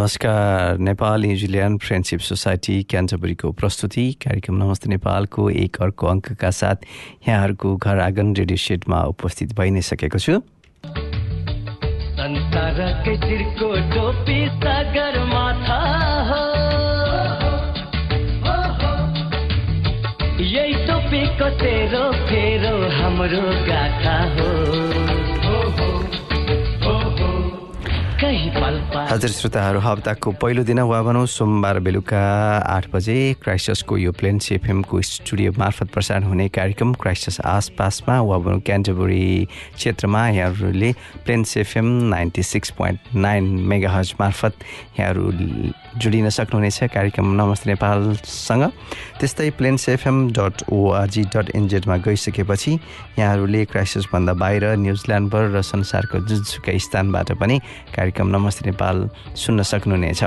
नमस्कार 0.00 0.78
Nepal 0.80 1.20
New Zealand 1.22 1.80
friendship 1.80 2.20
society 2.26 2.76
क्यान्टबरीको 2.90 3.50
प्रस्तुति 3.52 4.04
कार्यक्रम 4.24 4.54
नमस्ते 4.56 4.88
नेपालको 4.90 5.48
एक 5.64 5.76
अर्को 5.82 6.06
अङ्कका 6.06 6.50
साथ 6.58 6.86
यहाँहरूको 7.28 7.74
घर 7.76 7.98
आँगन 8.06 8.34
रेडियो 8.36 8.56
सेटमा 8.64 9.02
उपस्थित 9.12 9.52
भइ 9.60 9.70
नै 9.70 9.82
सकेको 9.90 10.18
छु 10.18 10.32
यही 20.48 20.74
टोपीको 20.88 21.50
तेरो 21.60 22.04
फेरो 22.24 22.74
हाम्रो 22.96 23.44
गाथा 23.68 24.18
हो। 24.34 25.09
हजुर 28.50 29.30
श्रोताहरू 29.30 29.78
हप्ताको 29.80 30.30
पहिलो 30.42 30.62
दिन 30.64 30.78
वा 30.90 31.00
भनौँ 31.02 31.26
सोमबार 31.26 31.78
बेलुका 31.86 32.22
आठ 32.66 32.86
बजे 32.90 33.14
क्राइस्टसको 33.42 33.96
यो 33.98 34.12
प्लेन 34.12 34.38
सिएफएमको 34.42 35.00
स्टुडियो 35.00 35.52
मार्फत 35.58 35.90
प्रसारण 35.94 36.24
हुने 36.24 36.48
कार्यक्रम 36.50 36.94
क्राइस्टस 37.02 37.40
आसपासमा 37.46 38.20
वा 38.20 38.38
भनौँ 38.38 38.60
क्यान्टबरी 38.66 39.46
क्षेत्रमा 39.76 40.26
यहाँहरूले 40.28 40.92
plain 41.24 41.44
CFM 41.52 41.86
ninety 42.10 42.42
six 42.42 42.70
point 42.78 43.14
nine 43.16 43.44
megahertz 43.90 44.14
मार्फत 44.20 44.54
यहाँहरू 44.98 45.30
जोडिन 45.90 46.28
सक्नुहुनेछ 46.30 46.94
कार्यक्रम 46.94 47.26
नमस्ते 47.34 47.70
नेपालसँग। 47.70 48.62
त्यस्तै 49.18 49.48
Plains 49.58 49.88
FM 49.88 50.30
dot 50.30 50.62
ORG 50.70 51.22
dot 51.34 51.50
एनजेडमा 51.50 51.96
गइसकेपछि 52.06 52.72
यहाँहरूले 53.18 53.64
क्राइसिसभन्दा 53.64 54.32
बाहिर 54.38 54.64
न्युजिल्यान्डभर 54.78 55.44
र 55.50 55.62
संसारको 55.66 56.18
जुनसुकै 56.30 56.78
स्थानबाट 56.78 57.32
पनि 57.34 57.58
कार्यक्रम 57.90 58.28
नमस्ते 58.30 58.70
नेपाल 58.70 58.96
सुन्न 59.34 59.62
सक्नुहुनेछ। 59.66 60.22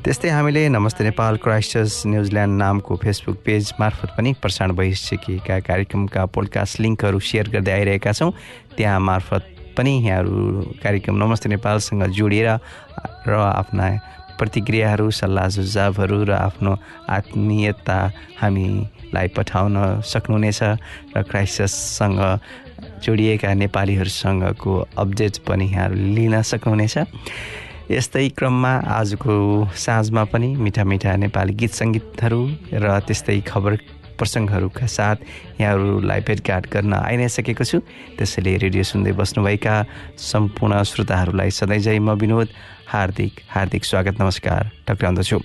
त्यस्तै 0.00 0.28
हामीले 0.30 0.68
Namaste 0.72 1.04
Nepal 1.04 1.36
Christchurch 1.36 2.02
New Zealand 2.06 2.54
नामको 2.56 2.96
फेसबुक 2.96 3.36
पेज 3.44 3.72
मार्फत 3.80 4.16
पनि 4.16 4.32
प्रसारण 4.40 4.72
भइसकेका 4.72 5.60
कार्यक्रमका 5.68 6.24
पोडकास्ट 6.32 6.80
लिङ्कहरू 6.80 7.18
सेयर 7.20 7.52
गर्दै 7.52 7.72
आइरहेका 7.72 8.12
छौँ। 8.12 8.32
त्यहाँ 8.76 9.00
मार्फत 9.00 9.76
पनि 9.76 9.92
यहाँहरू 10.00 10.80
कार्यक्रम 10.80 11.14
नमस्ते 11.22 11.48
नेपालसँग 11.52 12.02
जोडिएर 12.08 12.48
र 13.28 13.32
आफ्ना 13.36 13.86
प्रतिक्रियाहरू 14.38 15.10
सल्लाह 15.10 15.48
सुझावहरू 15.56 16.18
र 16.24 16.32
आफ्नो 16.38 16.72
आत्मीयता 17.08 17.98
हामीलाई 18.40 19.28
पठाउन 19.36 19.76
सक्नुहुनेछ 20.02 20.60
र 21.16 21.22
क्राइसिससँग 21.30 22.20
जोडिएका 23.04 23.52
नेपालीहरूसँगको 23.54 24.72
अपडेट 24.96 25.34
पनि 25.46 25.66
यहाँहरू 25.70 25.94
लिन 26.16 26.34
सक्नुहुनेछ। 26.42 26.96
यस्तै 27.90 28.28
क्रममा 28.38 28.72
आजको 28.98 29.34
साँझमा 29.76 30.24
पनि 30.32 30.48
मिठा 30.56 30.84
मिठा 30.88 31.16
नेपाली 31.20 31.52
गीत 31.60 31.72
सङ्गीतहरू 31.80 32.40
र 32.80 32.84
त्यस्तै 33.06 33.40
खबर 33.44 33.72
प्रसङ्गहरूका 34.16 34.86
साथ 34.86 35.16
यहाँहरूलाई 35.60 36.20
भेटघाट 36.24 36.64
गर्न 36.72 36.92
आइ 36.96 37.16
नै 37.20 37.28
सकेको 37.28 37.64
छु। 37.66 37.78
त्यसैले 38.16 38.56
रेडियो 38.64 38.84
सुन्दै 38.88 39.12
बस्नुभएका 39.20 39.74
सम्पूर्ण 40.16 40.82
श्रोताहरूलाई 40.82 41.50
सधैँझै 41.50 41.98
म 41.98 42.14
विनोद। 42.16 42.48
हार्दिक 42.86 43.40
हार्दिक 43.50 43.84
स्वागत 43.84 44.20
नमस्कार 44.20 44.70
टक्राउँदछु। 44.88 45.38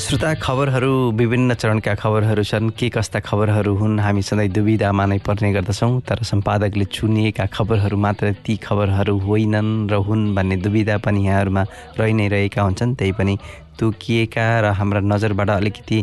श्रोता 0.00 0.32
खबरहरू 0.34 0.92
विभिन्न 1.12 1.54
चरणका 1.54 1.94
खबरहरू 1.94 2.42
छन्। 2.42 2.70
के 2.74 2.88
कस्ता 2.90 3.20
खबरहरू 3.20 3.74
हुन्? 3.74 3.98
हामी 4.00 4.22
सधैँ 4.22 4.48
दुविधामा 4.48 5.04
नै 5.06 5.18
पर्ने 5.22 5.52
गर्दछौँ 5.52 6.00
तर 6.02 6.22
सम्पादकले 6.22 6.84
चुनिएका 6.84 7.46
खबरहरू 7.46 7.96
मात्र 7.96 8.32
ती 8.44 8.56
खबरहरू 8.56 9.18
होइनन् 9.18 9.88
र 9.90 9.94
हुन् 9.94 10.34
भन्ने 10.34 10.56
दुविधा 10.56 10.98
पनि 10.98 11.26
यहाँहरूमा 11.26 11.62
रहि 11.98 12.12
नै 12.12 12.28
रहेका 12.28 12.62
हुन्छन्। 12.62 12.94
त्यही 12.94 13.12
पनि 13.12 13.34
तोकिएका 13.80 14.46
र 14.60 14.72
हाम्रा 14.76 15.00
नजरबाट 15.02 15.50
अलिकति 15.50 15.98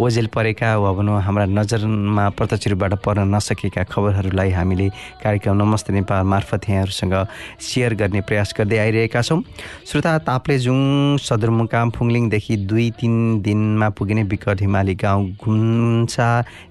ओझेल 0.00 0.26
परेका 0.34 0.76
वा 0.76 0.92
भनौँ 0.92 1.20
हाम्रा 1.22 1.44
नजरमा 1.48 2.28
प्रत्यक्ष 2.34 2.68
रूपबाट 2.68 2.94
पर्न 3.06 3.28
नसकेका 3.34 3.82
खबरहरूलाई 3.86 4.50
हामीले 4.50 4.88
कार्यक्रम 5.22 5.56
नमस्ते 5.62 5.92
नेपाल 5.92 6.26
मार्फत 6.26 6.68
यहाँहरूसँग 6.68 7.14
सेयर 7.60 7.94
गर्ने 7.94 8.20
प्रयास 8.26 8.54
गर्दै 8.58 8.78
आइरहेका 8.78 9.22
छौँ। 9.22 9.40
श्रोता 9.86 10.12
ताप्लेजुङ 10.26 10.80
सदरमुकाम 11.18 11.90
फुङलिङदेखि 11.96 12.56
दुई 12.66 12.90
तिन 13.00 13.14
दिनमा 13.42 13.88
पुगिने 13.94 14.22
विकट 14.26 14.60
हिमाली 14.60 14.94
गाउँ 14.98 15.24
घुम्सा 15.38 16.28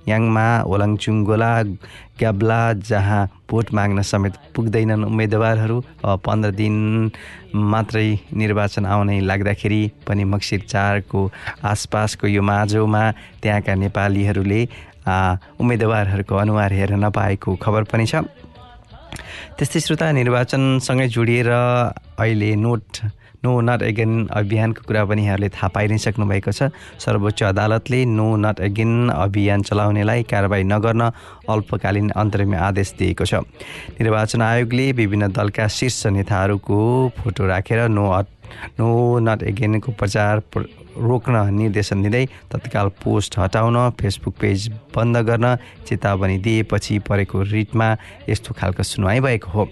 याङमा 0.09 0.47
ओलाङचुङ 0.67 1.15
ग्याब्ला 2.19 2.61
जहाँ 2.89 3.21
भोट 3.49 3.73
माग्न 3.73 4.01
समेत 4.01 4.33
पुग्दैनन् 4.55 5.05
उम्मेदवारहरू 5.05 5.77
पन्ध्र 6.25 6.51
दिन 6.51 6.75
मात्रै 7.55 8.07
निर्वाचन 8.35 8.85
आउनै 8.85 9.19
लाग्दाखेरि 9.29 9.81
पनि 10.07 10.23
मक्सिर 10.33 10.61
चारको 10.67 11.21
आसपासको 11.63 12.27
यो 12.27 12.41
माझोमा 12.41 13.03
त्यहाँका 13.41 13.73
नेपालीहरूले 13.83 14.61
उम्मेदवारहरूको 15.61 16.35
अनुहार 16.35 16.73
हेर्न 16.73 17.03
नपाएको 17.05 17.55
खबर 17.63 17.83
पनि 17.91 18.05
छ। 18.05 18.27
त्यस्तै 19.57 19.79
श्रोता 19.79 20.11
निर्वाचनसँगै 20.11 21.07
जोडिएर 21.15 21.49
अहिले 22.19 22.49
नोट 22.55 22.85
नो 23.43 23.51
नट 23.61 23.81
एगेन 23.83 24.27
अभियानको 24.31 24.81
कुरा 24.87 25.03
पनि 25.05 25.23
यहाँहरूले 25.23 25.49
थाहा 25.49 25.67
पाइ 25.71 25.87
नै 25.87 25.97
सक्नुभएको 25.97 26.51
छ। 26.51 26.71
सर्वोच्च 26.99 27.43
अदालतले 27.43 27.99
नो 28.07 28.27
नट 28.35 28.59
एगेन 28.59 29.09
अभियान 29.09 29.61
चलाउनेलाई 29.63 30.23
कारवाही 30.27 30.63
नगर्न 30.65 31.01
अल्पकालीन 31.47 32.09
अन्तरिम 32.19 32.55
आदेश 32.57 32.93
दिएको 32.99 33.25
छ। 33.25 33.47
निर्वाचन 33.95 34.41
आयोगले 34.41 34.91
विभिन्न 34.99 35.31
दलका 35.31 35.67
शीर्ष 35.69 36.05
नेताहरूको 36.11 36.79
फोटो 37.17 37.47
राखेर 37.47 37.87
नो 37.89 38.05
नो 38.79 38.89
नट 39.21 39.43
एगेनको 39.45 39.91
प्रचार 39.93 40.41
रोक्न 40.99 41.35
निर्देशन 41.53 42.01
दिँदै 42.03 42.25
तत्काल 42.51 42.87
पोस्ट 42.99 43.37
हटाउन 43.39 43.77
फेसबुक 43.95 44.35
पेज 44.35 44.67
बन्द 44.95 45.17
गर्न 45.27 45.55
चेतावनी 45.87 46.37
दिएपछि 46.43 46.97
परेको 47.07 47.41
रिटमा 47.45 47.87
यस्तो 48.29 48.53
खालको 48.57 48.83
सुनवाई 48.83 49.19
भएको 49.21 49.49
हो। 49.51 49.63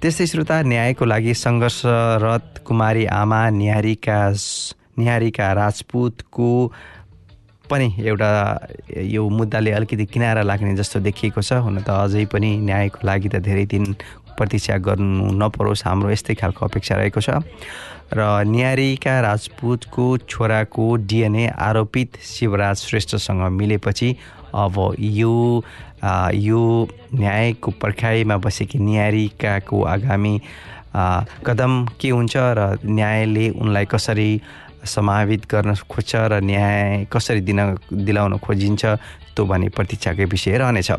त्यस्तै 0.00 0.26
श्रोता 0.26 0.56
न्यायको 0.62 1.04
लागि 1.04 1.32
सङ्घर्षरत 1.34 2.62
कुमारी 2.66 3.04
आमा 3.20 3.40
निहारिका 3.60 4.18
निहारिका 4.98 5.46
राजपुतको 5.60 6.48
पनि 7.70 7.86
एउटा 8.10 8.30
यो 9.14 9.22
मुद्दाले 9.38 9.70
अलिकति 9.78 10.04
किनारा 10.12 10.42
लाग्ने 10.42 10.74
जस्तो 10.76 11.00
देखिएको 11.00 11.40
छ। 11.40 11.52
हुन 11.64 11.80
त 11.80 11.88
अझै 11.88 12.24
पनि 12.32 12.50
न्यायको 12.68 13.06
लागि 13.06 13.28
त 13.28 13.40
धेरै 13.46 13.66
दिन 13.72 13.84
प्रतीक्षा 14.36 14.76
गर्नु 14.86 15.26
नपरोस् 15.40 15.84
हाम्रो 15.86 16.10
यस्तै 16.10 16.34
खालको 16.34 16.66
अपेक्षा 16.66 16.94
रहेको 16.96 17.20
छ। 17.20 17.42
र 18.12 18.44
निहारिका 18.46 19.14
राजपुतको 19.20 20.04
छोराको 20.28 20.84
डिएनए 21.08 21.46
आरोपित 21.48 22.18
शिवराज 22.22 22.76
श्रेष्ठसँग 22.88 23.42
मिलेपछि 23.52 24.10
अब 24.54 24.76
यो 25.00 25.34
यो 26.04 26.62
न्यायको 27.14 27.70
पर्खाइमा 27.80 28.36
बसेकी 28.36 28.78
न्यायिकाको 28.78 29.82
आगामी 29.82 30.34
कदम 31.46 31.72
के 32.00 32.08
हुन्छ 32.10 32.34
र 32.36 32.78
न्यायले 32.84 33.48
उनलाई 33.50 33.84
कसरी 33.90 34.30
समावित 34.84 35.48
गर्न 35.50 35.74
खोज्छ 35.90 36.14
र 36.14 36.40
न्याय 36.44 37.06
कसरी 37.12 37.40
दिन 37.40 37.60
दिलाउन 38.04 38.36
खोजिन्छ 38.38 38.84
त्यो 39.34 39.44
भने 39.48 39.68
प्रतीक्षाकै 39.74 40.24
विषय 40.28 40.58
रहनेछ। 40.58 40.90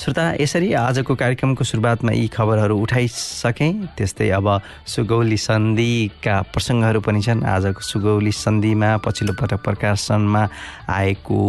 श्रोता 0.00 0.22
यसरी 0.40 0.72
आजको 0.80 1.14
कार्यक्रमको 1.14 1.64
सुरुवातमा 1.64 2.12
यी 2.12 2.28
खबरहरू 2.32 2.72
उठाइसकेँ। 2.72 3.92
त्यस्तै 4.00 4.28
अब 4.32 4.46
सुगौली 4.88 5.36
सन्धिका 5.36 6.36
प्रसङ्गहरू 6.56 7.00
पनि 7.04 7.20
छन्। 7.20 7.44
आजको 7.44 7.84
सुगौली 7.84 8.32
सन्धिमा 8.32 8.96
पछिल्लो 9.04 9.36
पटक 9.36 9.60
प्रकाशनमा 9.60 10.42
आएको 10.88 11.40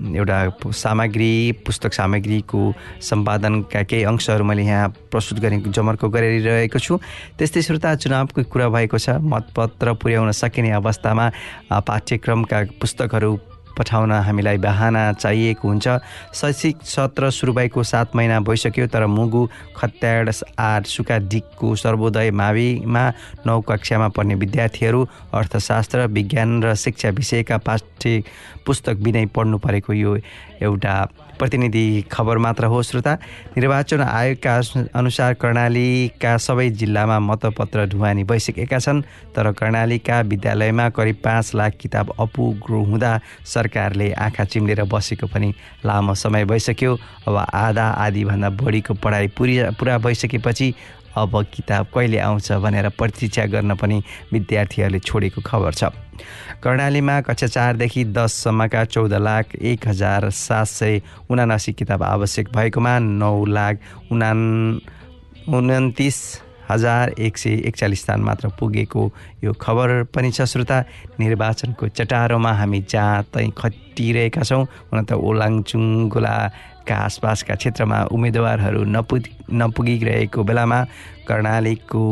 एउटा 0.00 0.38
सामग्री 0.72 1.60
पुस्तक 1.60 1.92
सामग्रीको 1.92 2.60
सम्पादनका 3.04 3.82
केही 3.84 4.04
अंशहरू 4.08 4.44
मैले 4.48 4.62
यहाँ 4.64 4.88
प्रस्तुत 5.12 5.38
गर्ने 5.44 5.60
जमर्को 5.68 6.08
गरिरहेको 6.08 6.78
छु। 6.80 6.96
त्यस्तै 7.36 7.62
श्रोता 7.68 7.94
चुनावको 8.00 8.48
कुरा 8.48 8.68
भएको 8.72 8.96
छ। 8.96 9.20
मतपत्र 9.20 9.92
पुर्याउन 10.00 10.32
सकिने 10.32 10.72
अवस्थामा 10.80 11.26
पाठ्यक्रमका 11.68 12.58
पुस्तकहरू 12.80 13.51
पठाउन 13.78 14.12
हामीलाई 14.12 14.58
बहाना 14.58 15.12
चाहिएको 15.12 15.68
हुन्छ। 15.68 15.88
शैक्षिक 16.34 16.82
सत्र 16.84 17.30
सुरु 17.30 17.52
भएको 17.52 17.82
सात 17.82 18.16
महिना 18.16 18.40
भइसक्यो 18.40 18.86
तर 18.86 19.06
मुगु 19.08 19.46
खत्याड 19.76 20.30
आठ 20.58 20.86
सुका 20.86 21.18
डिकको 21.28 21.74
सर्वोदय 21.76 22.30
माविमा 22.30 23.04
नौ 23.46 23.60
कक्षामा 23.68 24.08
पढ्ने 24.16 24.34
विद्यार्थीहरू 24.34 25.06
अर्थशास्त्र 25.34 26.06
विज्ञान 26.12 26.62
र 26.62 26.74
शिक्षा 26.76 27.10
विषयका 27.10 27.58
पाठ्य 27.58 28.22
पुस्तक 28.66 28.96
बिनै 29.02 29.24
पढ्नु 29.34 29.58
परेको 29.58 29.92
यो 29.92 30.16
एउटा 30.62 30.94
प्रतिनिधि 31.38 32.04
खबर 32.12 32.38
मात्र 32.38 32.64
हो 32.64 32.82
श्रोता। 32.82 33.14
निर्वाचन 33.56 34.00
आयोगका 34.00 34.56
अनुसार 34.94 35.34
कर्णालीका 35.34 36.36
सबै 36.38 36.68
जिल्लामा 36.72 37.18
मतपत्र 37.20 37.86
ढुवानी 37.88 38.24
भइसकेका 38.24 38.78
छन् 38.78 39.02
तर 39.36 39.50
कर्णालीका 39.52 40.20
विद्यालयमा 40.22 40.88
करिब 40.90 41.16
पाँच 41.24 41.54
लाख 41.54 41.72
किताब 41.80 42.12
अपुग्रो 42.20 42.82
हुँदा 42.84 43.18
सरकारले 43.46 44.12
आँखा 44.14 44.44
चिम्लेर 44.44 44.82
बसेको 44.84 45.26
पनि 45.26 45.52
लामो 45.84 46.14
समय 46.14 46.44
भइसक्यो। 46.44 46.96
अब 47.28 47.36
आधा 47.36 47.86
आधीभन्दा 48.06 48.50
बढीको 48.52 48.94
पढाइ 48.94 49.28
पुरी 49.36 49.58
पुरा 49.78 49.98
भइसकेपछि 49.98 50.74
अब 51.16 51.42
किताब 51.54 51.86
कहिले 51.94 52.18
आउँछ 52.20 52.52
भनेर 52.64 52.88
प्रतीक्षा 52.98 53.44
गर्न 53.46 53.74
पनि 53.76 54.02
विद्यार्थीहरूले 54.32 54.98
छोडेको 55.00 55.40
खबर 55.44 55.74
छ। 55.74 55.84
कर्णालीमा 56.62 57.20
कक्षा 57.26 57.46
चारदेखि 57.46 58.04
दससम्मका 58.16 58.84
चौध 58.84 59.14
लाख 59.26 59.54
एक 59.70 59.88
हजार 59.88 60.28
सात 60.30 60.66
सय 60.66 61.00
उनासी 61.30 61.72
किताब 61.72 62.02
आवश्यक 62.04 62.48
भएकोमा 62.54 62.98
नौ 62.98 63.44
लाख 63.48 63.74
उना 64.12 64.30
उन्तिस 65.58 66.18
हजार 66.70 67.14
एक 67.18 67.38
सय 67.38 67.54
एकचालिस 67.68 68.00
स्थान 68.02 68.20
मात्र 68.22 68.48
पुगेको 68.58 69.02
यो 69.44 69.52
खबर 69.60 70.02
पनि 70.14 70.30
छ। 70.30 70.42
श्रोता 70.42 70.78
निर्वाचनको 71.20 71.88
चटारोमा 71.88 72.52
हामी 72.52 72.80
जहाँ 72.88 73.22
तै 73.32 73.48
खटिरहेका 73.58 74.42
छौँ 74.42 74.64
हुन 74.92 75.04
त 75.04 75.12
ओलाङचुङ 75.12 76.08
गोलाका 76.08 76.96
आसपासका 76.96 77.54
क्षेत्रमा 77.54 77.98
उम्मेदवारहरू 78.12 78.84
नपुग 78.84 79.24
नपुगिरहेको 79.52 80.42
बेलामा 80.44 80.80
कर्णालीको 81.28 82.04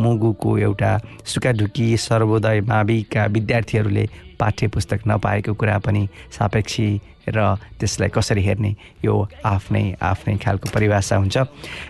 मुगुको 0.00 0.58
एउटा 0.58 0.92
सुकाढुकी 1.24 1.96
सर्वोदय 1.96 2.60
माविका 2.68 3.24
विद्यार्थीहरूले 3.34 4.08
पाठ्य 4.40 4.68
पुस्तक 4.68 5.00
नपाएको 5.08 5.54
कुरा 5.54 5.78
पनि 5.84 6.08
सापेक्षी 6.38 6.88
र 7.28 7.54
त्यसलाई 7.80 8.08
कसरी 8.14 8.42
हेर्ने 8.42 8.74
यो 9.04 9.14
आफ्नै 9.44 9.84
आफ्नै 10.02 10.36
खालको 10.38 10.70
परिभाषा 10.74 11.16
हुन्छ। 11.16 11.36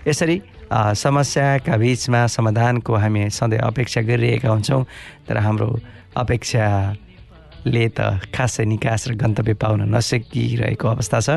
यसरी 0.09 0.37
समस्याका 0.73 1.77
बिचमा 1.77 2.27
समाधानको 2.27 2.95
हामी 2.95 3.31
सधैँ 3.31 3.59
अपेक्षा 3.63 4.01
गरिरहेका 4.03 4.49
हुन्छौँ 4.51 4.83
तर 5.29 5.37
हाम्रो 5.39 5.69
अपेक्षाले 6.17 7.85
त 7.95 7.99
खासै 8.35 8.65
निकास 8.65 9.09
र 9.09 9.15
गन्तव्य 9.15 9.55
पाउन 9.63 9.81
नसकिरहेको 9.95 10.87
अवस्था 10.89 11.19
छ। 11.21 11.29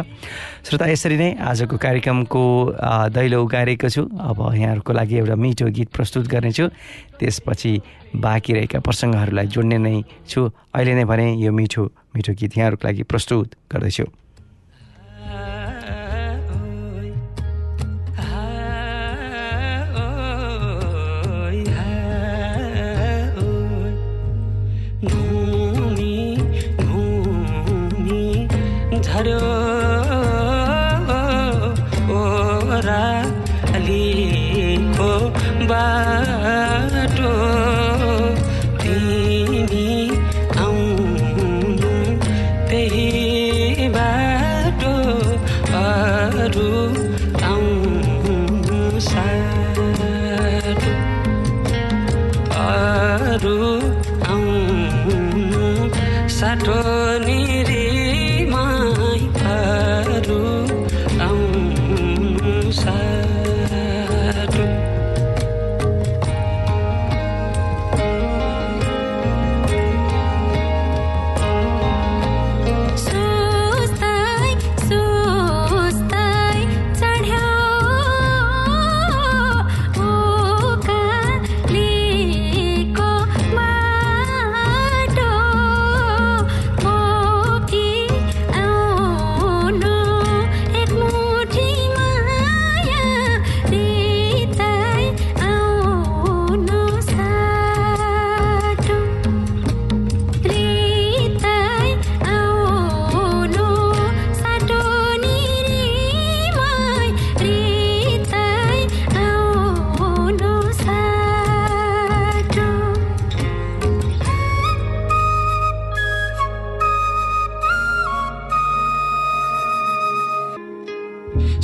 श्रोता 0.66 0.86
यसरी 0.90 1.18
नै 1.18 1.30
आजको 1.42 1.78
कार्यक्रमको 1.78 2.44
दैलो 3.14 3.38
उगारेको 3.44 3.90
छु। 3.90 4.02
अब 4.08 4.38
यहाँहरूको 4.56 4.92
लागि 4.94 5.16
एउटा 5.22 5.36
मिठो 5.36 5.66
गीत 5.78 5.90
प्रस्तुत 5.94 6.26
गर्नेछु। 6.28 6.66
त्यसपछि 7.20 7.72
बाँकी 8.16 8.52
रहेका 8.54 8.80
प्रसङ्गहरूलाई 8.81 9.48
जोड्ने 9.54 9.78
नै 9.78 9.96
छु। 10.26 10.42
अहिले 10.74 10.94
नै 10.98 11.06
भने 11.06 11.28
यो 11.44 11.52
मिठो 11.52 11.84
मिठो 12.16 12.34
गीत 12.34 12.58
यहाँहरूको 12.58 12.88
लागि 12.88 13.04
प्रस्तुत 13.06 13.48
गर्दैछु। 13.70 14.06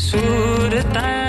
सुरता 0.09 1.24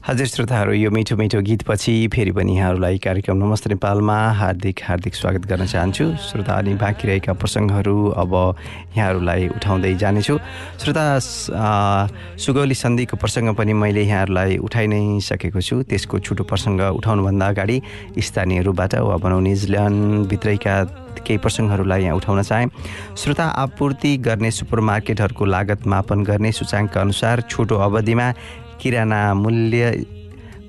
हजुर 0.00 0.26
श्रोताहरू 0.26 0.72
यो 0.72 0.90
मिठो 0.90 1.16
मिठो 1.16 1.40
गीतपछि 1.44 1.92
फेरि 2.08 2.30
पनि 2.32 2.56
यहाँहरूलाई 2.56 2.98
कार्यक्रम 3.04 3.36
नमस्ते 3.36 3.68
नेपालमा 3.70 4.16
हार्दिक 4.32 4.80
हार्दिक 4.82 5.14
स्वागत 5.14 5.44
गर्न 5.46 5.66
चाहन्छु। 5.68 6.04
श्रोता 6.24 6.54
अनि 6.56 6.74
बाँकी 6.80 7.08
रहेका 7.08 7.32
प्रसङ्गहरू 7.36 7.96
अब 8.16 8.32
यहाँहरूलाई 8.96 9.48
उठाउँदै 9.60 9.92
जानेछु। 10.00 10.38
श्रोता 10.80 11.04
सुगौली 11.20 12.74
सन्धिको 12.80 13.16
प्रसङ्ग 13.20 13.52
पनि 13.60 13.72
मैले 13.76 14.02
यहाँहरूलाई 14.08 14.56
उठाइ 14.64 14.86
नै 14.88 15.20
सकेको 15.20 15.60
छु। 15.60 15.82
त्यसको 15.84 16.18
छुटो 16.24 16.44
प्रसङ्ग 16.48 16.80
उठाउनुभन्दा 16.96 17.46
अगाडि 17.52 17.76
स्थानीयहरूबाट 18.24 18.94
वा 19.04 19.16
भनौँ 19.20 19.40
न्युजिल्यान्डभित्रैका 19.44 20.74
केही 21.28 21.38
प्रसङ्गहरूलाई 21.44 22.02
यहाँ 22.08 22.16
उठाउन 22.16 22.42
चाहे। 22.48 22.66
श्रोता 23.20 23.46
आपूर्ति 23.68 24.16
गर्ने 24.24 24.50
सुपरमार्केटहरूको 24.50 25.44
लागत 25.44 25.86
मापन 25.92 26.24
गर्ने 26.24 26.52
सूचाङ्क 26.56 26.98
अनुसार 26.98 27.40
छोटो 27.52 27.76
अवधिमा 27.76 28.32
किराना 28.80 29.34
मूल्य 29.34 30.04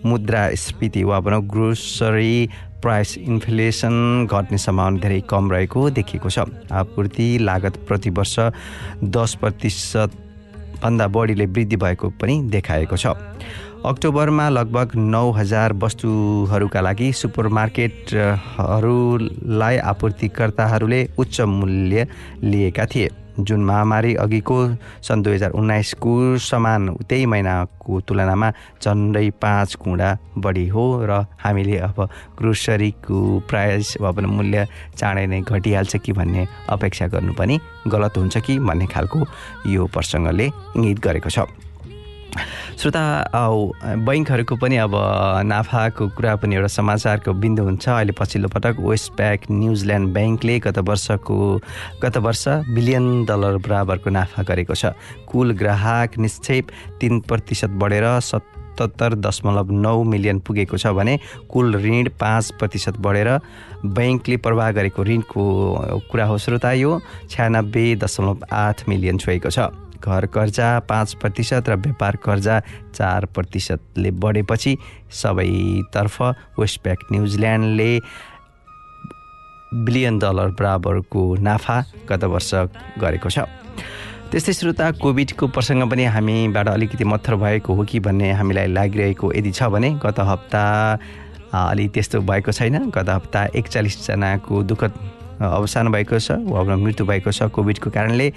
मुद्रास्फीति 0.05 1.03
वा 1.03 1.19
भनौँ 1.19 1.41
ग्रोसरी 1.47 2.49
प्राइस 2.81 3.17
इन्फ्लेसन 3.17 4.27
घट्ने 4.31 4.57
सम्भावना 4.57 4.99
धेरै 4.99 5.21
कम 5.29 5.51
रहेको 5.51 5.89
देखिएको 5.91 6.29
छ। 6.29 6.39
आपूर्ति 6.73 7.37
लागत 7.41 7.77
प्रति 7.87 8.09
वर्ष 8.09 8.39
दस 9.05 9.35
प्रतिशतभन्दा 9.41 11.07
बढीले 11.07 11.45
वृद्धि 11.47 11.75
भएको 11.77 12.09
पनि 12.21 12.41
देखाएको 12.49 12.97
छ। 12.97 13.07
अक्टोबरमा 13.85 14.49
लगभग 14.49 14.91
नौ 14.95 15.31
हजार 15.31 15.73
वस्तुहरूका 15.73 16.81
लागि 16.81 17.13
सुपरमार्केटहरूलाई 17.13 19.77
आपूर्तिकर्ताहरूले 19.77 21.09
उच्च 21.17 21.41
मूल्य 21.41 22.07
लिएका 22.43 22.85
थिए। 22.85 23.09
जुन 23.43 23.63
महामारी 23.65 24.13
अघिको 24.15 24.57
सन् 25.07 25.23
दुई 25.23 25.33
हजार 25.33 25.51
उन्नाइसको 25.59 26.37
समान 26.37 26.89
त्यही 27.09 27.25
महिनाको 27.25 27.99
तुलनामा 28.07 28.49
झन्डै 28.83 29.29
पाँच 29.41 29.75
गुणा 29.83 30.09
बढी 30.37 30.67
हो 30.67 30.83
र 31.05 31.25
हामीले 31.43 31.77
अब 31.87 31.97
ग्रोसरीको 32.39 33.17
प्राइस 33.49 33.95
वा 34.01 34.11
पनि 34.11 34.27
मूल्य 34.27 34.67
चाँडै 34.97 35.25
नै 35.25 35.41
घटिहाल्छ 35.41 35.95
कि 36.05 36.11
भन्ने 36.13 36.47
अपेक्षा 36.69 37.07
गर्नु 37.07 37.33
पनि 37.33 37.59
गलत 37.87 38.17
हुन्छ 38.17 38.37
कि 38.45 38.59
भन्ने 38.59 38.85
खालको 38.93 39.19
यो 39.73 39.85
प्रसङ्गले 39.93 40.45
इङ्गित 40.77 40.99
गरेको 40.99 41.29
छ। 41.29 41.47
श्रोता 42.31 43.03
बैङ्कहरूको 44.07 44.55
पनि 44.55 44.77
अब 44.77 44.93
नाफाको 45.45 46.07
कुरा 46.15 46.35
पनि 46.41 46.55
एउटा 46.55 46.67
समाचारको 46.67 47.33
बिन्दु 47.33 47.63
हुन्छ। 47.63 47.85
अहिले 47.89 48.13
पछिल्लो 48.15 48.47
पटक 48.47 48.79
वेस्ट 48.79 49.11
ब्याङ्क 49.17 49.41
न्युजिल्यान्ड 49.51 50.13
ब्याङ्कले 50.13 50.59
गत 50.59 50.77
वर्षको 50.87 51.35
गत 52.03 52.17
वर्ष 52.17 52.43
बिलियन 52.71 53.25
डलर 53.25 53.57
बराबरको 53.59 54.09
नाफा 54.09 54.43
गरेको 54.43 54.75
छ। 54.75 54.95
कुल 55.27 55.51
ग्राहक 55.59 56.17
निक्षेप 56.17 56.71
तिन 56.99 57.19
प्रतिशत 57.27 57.69
बढेर 57.75 58.07
सतहत्तर 58.21 59.15
दशमलव 59.19 59.71
नौ 59.75 60.03
मिलियन 60.03 60.39
पुगेको 60.39 60.77
छ 60.77 60.95
भने 60.95 61.19
कुल 61.51 61.75
ऋण 61.83 62.09
पाँच 62.15 62.51
प्रतिशत 62.59 62.97
बढेर 62.97 63.29
ब्याङ्कले 63.85 64.37
प्रवाह 64.39 64.71
गरेको 64.71 65.03
ऋणको 65.03 65.43
कुरा 66.09 66.25
हो। 66.25 66.37
श्रोता 66.37 66.71
यो 66.79 66.99
छ्यानब्बे 67.29 67.85
दशमलव 68.01 68.47
आठ 68.47 68.87
मिलियन 68.89 69.17
छोएको 69.19 69.49
छ। 69.51 69.90
घर 70.01 70.25
कर्जा 70.33 70.67
पाँच 70.89 71.13
प्रतिशत 71.21 71.69
र 71.69 71.75
व्यापार 71.77 72.15
कर्जा 72.25 72.59
चार 72.93 73.25
प्रतिशतले 73.35 74.11
बढेपछि 74.17 74.77
सबैतर्फ 75.13 76.21
वेस्ट 76.59 76.83
ब्याङ्क 76.83 77.11
न्युजिल्यान्डले 77.11 77.91
बिलियन 79.85 80.19
डलर 80.19 80.49
बराबरको 80.59 81.21
नाफा 81.39 81.77
गत 82.09 82.23
वर्ष 82.27 82.51
गरेको 82.99 83.29
छ। 83.29 83.47
त्यस्तै 84.31 84.53
श्रोता 84.53 84.91
कोभिडको 84.99 85.47
प्रसङ्ग 85.47 85.89
पनि 85.91 86.03
हामीबाट 86.07 86.67
अलिकति 86.67 87.03
मत्थर 87.03 87.35
भएको 87.35 87.73
हो 87.75 87.83
कि 87.83 87.99
भन्ने 87.99 88.31
हामीलाई 88.31 88.67
लागिरहेको 88.67 89.31
यदि 89.33 89.51
छ 89.51 89.63
भने 89.71 89.89
गत 90.03 90.19
हप्ता 90.19 90.63
अलि 91.51 91.87
त्यस्तो 91.87 92.21
भएको 92.23 92.51
छैन। 92.51 92.89
गत 92.95 93.09
हप्ता 93.09 93.45
एकचालिसजनाको 93.55 94.63
दुःखद 94.63 94.93
अवसान 95.41 95.91
भएको 95.91 96.19
छ 96.19 96.31
वा 96.45 96.75
मृत्यु 96.75 97.05
भएको 97.05 97.31
छ 97.31 97.43
कोभिडको 97.49 97.89
कारणले 97.89 98.31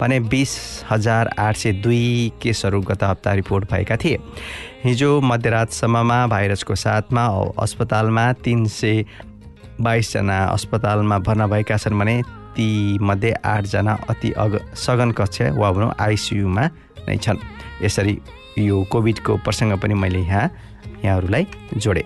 भने 0.00 0.20
बिस 0.28 0.52
हजार 0.90 1.30
आठ 1.38 1.56
सय 1.56 1.72
दुई 1.80 2.32
केसहरू 2.42 2.80
गत 2.80 3.02
हप्ता 3.04 3.32
रिपोर्ट 3.34 3.70
भएका 3.70 3.96
थिए। 3.96 4.18
हिजो 4.84 5.20
मध्यरातसम्ममा 5.20 6.26
भाइरसको 6.26 6.74
साथमा 6.74 7.24
अस्पतालमा 7.58 8.32
तिन 8.44 8.64
सय 8.68 9.04
बाइसजना 9.80 10.38
अस्पतालमा 10.46 11.18
भर्ना 11.18 11.46
भएका 11.46 11.76
छन् 11.76 11.98
भने 11.98 12.20
तीमध्ये 12.56 13.32
आठजना 13.44 13.98
अति 14.10 14.30
अग 14.38 14.58
सघन 14.76 15.10
कक्ष 15.12 15.42
वा 15.56 15.70
भनौँ 15.72 15.92
आइसियुमा 16.00 16.64
नै 17.08 17.16
छन्। 17.16 17.38
यसरी 17.82 18.18
यो 18.58 18.82
कोभिडको 18.92 19.36
प्रसङ्ग 19.44 19.78
पनि 19.80 19.94
मैले 19.94 20.18
यहाँ 20.20 20.50
यहाँहरूलाई 21.04 21.46
जोडेँ। 21.76 22.04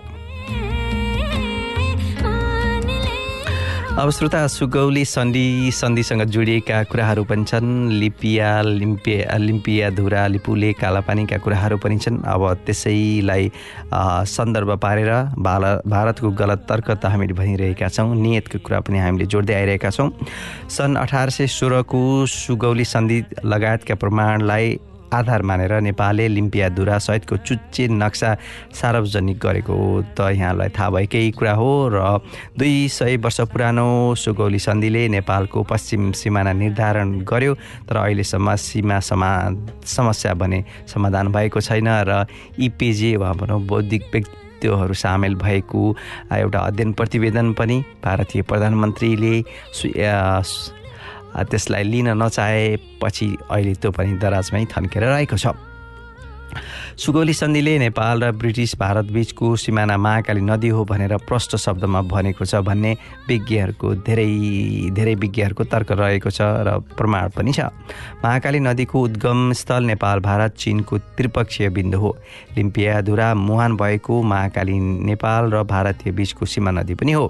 अब 3.94 4.10
श्रोता 4.10 4.46
सुगौली 4.50 5.04
सन्धि 5.04 5.70
सन्धिसँग 5.72 6.22
जोडिएका 6.34 6.82
कुराहरू 6.90 7.24
पनि 7.24 7.44
छन्। 7.46 7.90
लिपिया 7.90 8.50
लिम्पिया 8.62 9.36
लिम्पिया 9.38 9.90
धुरा 9.94 10.26
लिपुले 10.26 10.72
कालापानीका 10.82 11.38
कुराहरू 11.38 11.78
पनि 11.78 11.98
छन्। 11.98 12.18
अब 12.26 12.42
त्यसैलाई 12.66 13.50
सन्दर्भ 13.94 14.70
पारेर 14.82 15.10
भाल 15.38 15.64
भारतको 15.86 16.30
गलत 16.34 16.66
तर्क 16.68 16.90
त 16.90 17.06
हामीले 17.06 17.34
भनिरहेका 17.38 17.88
छौँ। 17.88 18.14
नियतको 18.18 18.58
कुरा 18.66 18.80
पनि 18.82 18.98
हामीले 18.98 19.26
जोड्दै 19.30 19.54
आइरहेका 19.54 19.90
छौँ। 19.90 20.10
सन् 20.66 20.98
अठार 20.98 21.30
सय 21.30 21.46
सोह्रको 21.46 22.26
सुगौली 22.26 22.84
सन्धि 22.84 23.22
लगायतका 23.46 23.94
प्रमाणलाई 23.94 24.78
आधार 25.14 25.42
मानेर 25.42 25.72
नेपालले 25.80 26.28
लिम्पियाधुरा 26.28 26.98
सहितको 26.98 27.36
चुच्चे 27.38 27.88
नक्सा 27.92 28.30
सार्वजनिक 28.72 29.38
गरेको 29.38 29.76
त 30.12 30.28
यहाँलाई 30.32 30.68
थाहा 30.70 30.90
भएकै 30.90 31.30
कुरा 31.38 31.52
हो 31.54 31.70
र 31.92 32.02
दुई 32.58 32.76
सय 32.90 33.16
वर्ष 33.18 33.40
पुरानो 33.48 33.88
सुगौली 34.14 34.58
सन्धिले 34.60 35.08
नेपालको 35.10 35.62
पश्चिम 35.64 36.10
सिमाना 36.12 36.52
निर्धारण 36.54 37.18
गर्यो 37.24 37.54
तर 37.88 37.96
अहिलेसम्म 37.96 38.54
सीमा 38.60 39.00
समा 39.02 39.32
समस्या 39.88 40.34
भने 40.34 40.64
समाधान 40.86 41.32
भएको 41.32 41.60
छैन 41.62 41.88
र 42.08 42.24
इपिजे 42.60 43.16
वा 43.16 43.32
भनौँ 43.34 43.60
बौद्धिक 43.66 44.02
व्यक्तित्वहरू 44.12 44.94
सामेल 44.94 45.34
भएको 45.36 45.82
एउटा 46.32 46.58
अध्ययन 46.60 46.92
प्रतिवेदन 46.92 47.52
पनि 47.52 47.78
भारतीय 48.04 48.42
प्रधानमन्त्रीले 48.42 49.34
त्यसलाई 51.42 51.82
लिन 51.82 52.08
नचाहेपछि 52.22 53.28
अहिले 53.50 53.74
त्यो 53.74 53.90
पनि 53.90 54.12
दराजमै 54.22 54.64
थन्केर 54.70 55.02
रहेको 55.02 55.36
छ। 55.36 55.73
सुगौली 56.96 57.32
सन्धिले 57.32 57.78
नेपाल 57.78 58.22
र 58.22 58.30
ब्रिटिस 58.32 58.74
भारत 58.78 59.04
बीचको 59.12 59.54
सिमाना 59.56 59.96
महाकाली 59.96 60.40
नदी 60.40 60.68
हो 60.68 60.84
भनेर 60.84 61.16
प्रष्ट 61.28 61.56
शब्दमा 61.56 62.02
भनेको 62.02 62.44
छ 62.44 62.54
भन्ने 62.62 62.92
विज्ञहरूको 63.28 63.94
धेरै 64.06 64.28
धेरै 64.94 65.14
विज्ञहरूको 65.14 65.64
तर्क 65.64 65.92
रहेको 65.92 66.30
छ 66.30 66.40
र 66.40 66.78
प्रमाण 66.96 67.28
पनि 67.36 67.52
छ। 67.52 67.60
महाकाली 68.24 68.60
नदीको 68.60 69.00
उद्गम 69.00 69.52
स्थल 69.52 69.84
नेपाल 69.84 70.20
भारत 70.20 70.54
चिनको 70.58 70.98
त्रिपक्षीय 71.18 71.68
बिन्दु 71.70 71.98
हो। 71.98 72.16
लिम्पियाधुरा 72.56 73.34
मुहान 73.34 73.76
भएको 73.76 74.22
महाकाली 74.22 74.78
नेपाल 75.10 75.50
र 75.50 75.62
भारतीय 75.64 76.12
बीचको 76.12 76.46
सीमा 76.46 76.70
नदी 76.70 76.94
पनि 76.94 77.12
हो। 77.12 77.26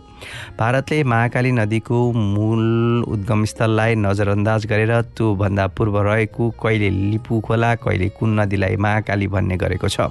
भारतले 0.59 1.03
महाकाली 1.05 1.53
नदीको 1.53 1.99
मूल 2.13 2.65
उद्गम 3.09 3.45
स्थललाई 3.45 3.95
नजरअन्दाज 3.95 4.67
गरेर 4.67 4.93
त्योभन्दा 5.17 5.67
पूर्व 5.77 6.01
रहेको 6.03 6.51
कहिले 6.63 6.91
लिपु 6.91 7.41
खोला 7.41 7.75
कहिले 7.77 8.09
कुन 8.19 8.41
नदीलाई 8.41 8.77
महाकाली 8.77 9.14
भन्ने 9.17 9.57
गरेको 9.57 9.89
छ। 9.89 10.11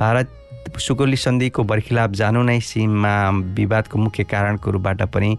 भारत 0.00 0.28
सुगौली 0.76 1.16
सन्धिको 1.16 1.64
बर्खिलाप 1.64 2.10
जानु 2.12 2.42
नै 2.42 2.60
सीमा 2.60 3.14
विवादको 3.56 3.98
मुख्य 3.98 4.24
कारणको 4.24 4.70
रूपबाट 4.70 5.02
पनि 5.08 5.30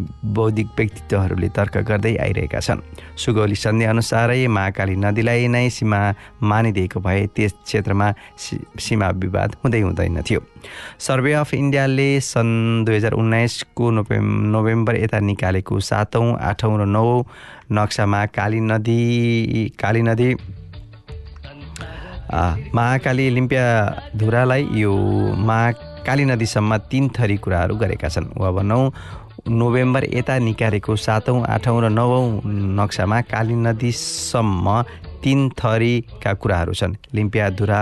बौद्धिक 0.00 0.68
व्यक्तित्वहरूले 0.76 1.48
तर्क 1.52 1.76
गर्दै 1.84 2.16
आइरहेका 2.16 2.60
छन्। 2.60 2.80
सुगौली 3.16 3.54
सन्धि 3.54 3.84
अनुसारै 3.84 4.46
महाकाली 4.48 4.96
नदीलाई 4.96 5.48
नै 5.52 5.68
सीमा 5.68 6.00
मानिदिएको 6.40 7.00
भए 7.00 7.26
त्यस 7.36 7.52
क्षेत्रमा 7.64 8.08
सीमा 8.80 9.08
विवाद 9.20 9.50
हुँदै 9.60 9.80
हुँदैन 9.80 10.20
थियो। 10.24 10.40
सर्वे 10.98 11.32
अफ 11.44 11.54
इन्डियाले 11.54 12.08
सन् 12.20 12.84
दुई 12.84 12.96
हजार 12.96 13.12
उन्नाइसको 13.20 13.90
नोभेम् 13.90 14.30
नोभेम्बर 14.52 14.96
यता 14.96 15.18
निकालेको 15.20 15.80
सातौँ 15.80 16.28
आठौँ 16.40 16.76
र 16.80 16.82
नौ 16.88 17.04
नक्सामा 17.72 18.24
काली 18.32 18.60
नदी 18.60 19.00
काली 19.76 20.02
नदी 20.02 20.28
महाकाली 22.30 23.28
लिम्पिया 23.30 23.66
धुरालाई 24.16 24.68
यो 24.74 24.92
महाकाली 25.36 26.24
नदीसम्म 26.24 26.76
तिन 26.90 27.08
थरी 27.10 27.36
कुराहरू 27.36 27.76
गरेका 27.76 28.08
छन्। 28.08 28.30
वा 28.38 28.50
भनौँ 28.50 28.92
नोभेम्बर 29.50 30.04
यता 30.14 30.38
निकालेको 30.38 30.96
सातौँ 30.96 31.42
आठौँ 31.48 31.80
र 31.82 31.88
नवौँ 31.90 32.40
नक्सामा 32.78 33.20
काली 33.26 33.54
नदीसम्म 33.56 34.82
तिन 35.22 35.48
थरीका 35.58 36.32
कुराहरू 36.34 36.72
छन्। 36.72 36.96
लिम्पिया 37.14 37.50
धुरा 37.50 37.80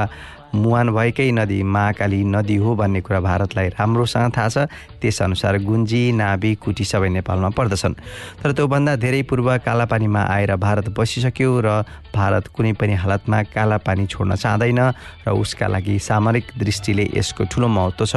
मुहान 0.55 0.89
भएकै 0.91 1.31
नदी 1.33 1.63
महाकाली 1.63 2.25
नदी 2.25 2.57
हो 2.57 2.75
भन्ने 2.75 3.01
कुरा 3.01 3.21
भारतलाई 3.21 3.69
राम्रोसँग 3.77 4.33
थाहा 4.37 4.49
छ। 4.49 4.57
त्यसअनुसार 5.01 5.59
गुन्जी 5.63 6.03
नाभि 6.13 6.55
कुटी 6.55 6.85
सबै 6.85 7.09
नेपालमा 7.09 7.49
पर्दछन्। 7.53 7.95
तर 8.41 8.53
त्योभन्दा 8.53 8.97
धेरै 8.97 9.23
पूर्व 9.29 9.49
कालापानीमा 9.61 10.23
आएर 10.25 10.57
भारत 10.57 10.89
बसिसक्यो 10.97 11.51
र 11.61 11.69
भारत 12.15 12.47
कुनै 12.51 12.73
पनि 12.81 12.95
हालतमा 12.97 13.43
कालापानी 13.55 14.07
छोड्न 14.07 14.35
चाहँदैन 14.35 14.81
र 15.27 15.31
उसका 15.31 15.67
लागि 15.69 15.99
सामरिक 15.99 16.45
दृष्टिले 16.59 17.05
यसको 17.15 17.45
ठुलो 17.47 17.69
महत्त्व 17.69 18.07
छ। 18.07 18.17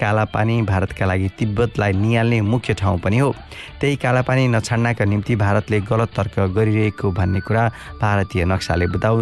कालापानी 0.00 0.62
भारतका 0.62 1.06
लागि 1.06 1.28
तिब्बतलाई 1.38 1.92
निहाल्ने 1.92 2.40
मुख्य 2.42 2.74
ठाउँ 2.74 2.98
पनि 2.98 3.18
हो। 3.18 3.34
त्यही 3.80 3.96
कालापानी 3.96 4.48
नछाड्नका 4.48 5.04
निम्ति 5.04 5.36
भारतले 5.36 5.80
गलत 5.82 6.10
तर्क 6.16 6.38
गरिरहेको 6.56 7.10
भन्ने 7.10 7.40
कुरा 7.40 7.64
भारतीय 8.00 8.44
नक्साले 8.44 8.86
बताउ 8.86 9.16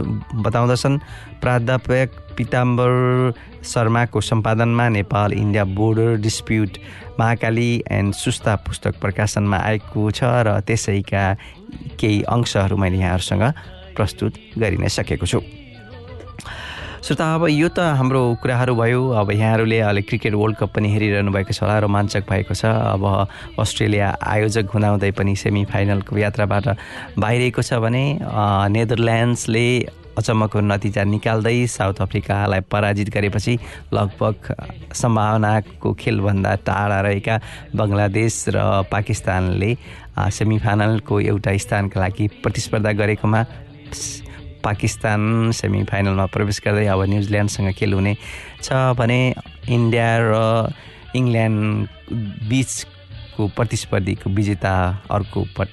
बताउँदछन्। 0.44 0.98
प्राध्यापक 1.40 2.29
पिताम्बर 2.40 3.32
शर्माको 3.68 4.20
सम्पादनमा 4.24 4.88
Nepal 4.96 5.32
India 5.36 5.64
border 5.76 6.16
dispute 6.24 6.78
Mahakali 7.20 7.72
and 7.92 8.14
Susta 8.16 8.54
पुस्तक 8.64 9.00
प्रकाशनमा 9.00 9.58
आएको 9.60 10.10
छ 10.10 10.24
र 10.48 10.60
त्यसैका 10.64 11.24
केही 12.00 12.22
अंशहरू 12.32 12.76
मैले 12.80 12.98
यहाँहरूसँग 12.98 13.44
प्रस्तुत 13.96 14.32
गरि 14.58 14.76
नै 14.80 14.88
सकेको 14.88 15.26
छु। 15.26 15.40
श्रोता 17.04 17.26
अब 17.34 17.44
यो 17.48 17.68
त 17.68 17.84
हाम्रो 17.96 18.22
कुराहरू 18.40 18.74
भयो। 18.76 19.00
अब 19.20 19.30
यहाँहरूले 19.32 19.78
अहिले 19.80 20.02
क्रिकेट 20.08 20.34
वर्ल्ड 20.40 20.56
कप 20.56 20.72
पनि 20.76 20.88
हेरिरहनु 20.92 21.32
भएको 21.32 21.52
छ 21.52 21.62
होला 21.62 21.78
रोमाञ्चक 21.84 22.24
भएको 22.28 22.54
छ। 22.54 22.64
अब 22.64 23.04
अस्ट्रेलिया 23.60 24.08
आयोजक 24.20 24.64
हुँदाहुँदै 24.72 25.10
पनि 25.16 25.36
सेमी 25.36 25.64
फाइनलको 25.68 26.16
यात्राबाट 26.16 26.66
बाहिरिएको 27.20 27.62
छ 27.62 27.80
भने 27.84 28.04
नेदरल्यान्ड्सले 28.72 29.68
अचम्मको 30.20 30.60
नतिजा 30.70 31.02
निकाल्दै 31.14 31.56
साउथ 31.66 32.00
अफ्रिकालाई 32.06 32.60
पराजित 32.72 33.08
गरेपछि 33.16 33.54
लगभग 33.96 34.36
सम्भावनाको 35.02 35.88
खेलभन्दा 36.00 36.52
टाढा 36.66 37.00
रहेका 37.08 37.34
बङ्गलादेश 37.76 38.34
र 38.54 38.58
पाकिस्तानले 38.92 39.70
सेमिफाइनलको 40.38 41.20
एउटा 41.20 41.56
स्थानका 41.64 42.00
लागि 42.00 42.26
प्रतिस्पर्धा 42.42 42.92
गरेकोमा 43.00 43.40
पाकिस्तान 44.60 45.50
सेमी 45.56 45.82
फाइनलमा 45.88 46.26
प्रवेश 46.36 46.60
गर्दै 46.64 46.86
अब 46.92 47.02
न्युजिल्यान्डसँग 47.08 47.72
खेल 47.80 47.92
हुने 47.96 48.12
छ 48.62 48.92
भने 48.92 49.20
इन्डिया 49.72 50.08
र 50.20 50.32
इङ्ल्यान्ड 51.16 51.88
बिचको 52.50 53.48
प्रतिस्पर्धीको 53.56 54.30
विजेता 54.30 54.74
अर्को 55.10 55.40
पट 55.56 55.68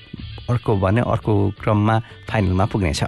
अर्को 0.50 0.76
भने 0.80 1.02
अर्को 1.04 1.34
क्रममा 1.60 1.96
फाइनलमा 2.30 2.66
पुग्नेछ। 2.72 3.04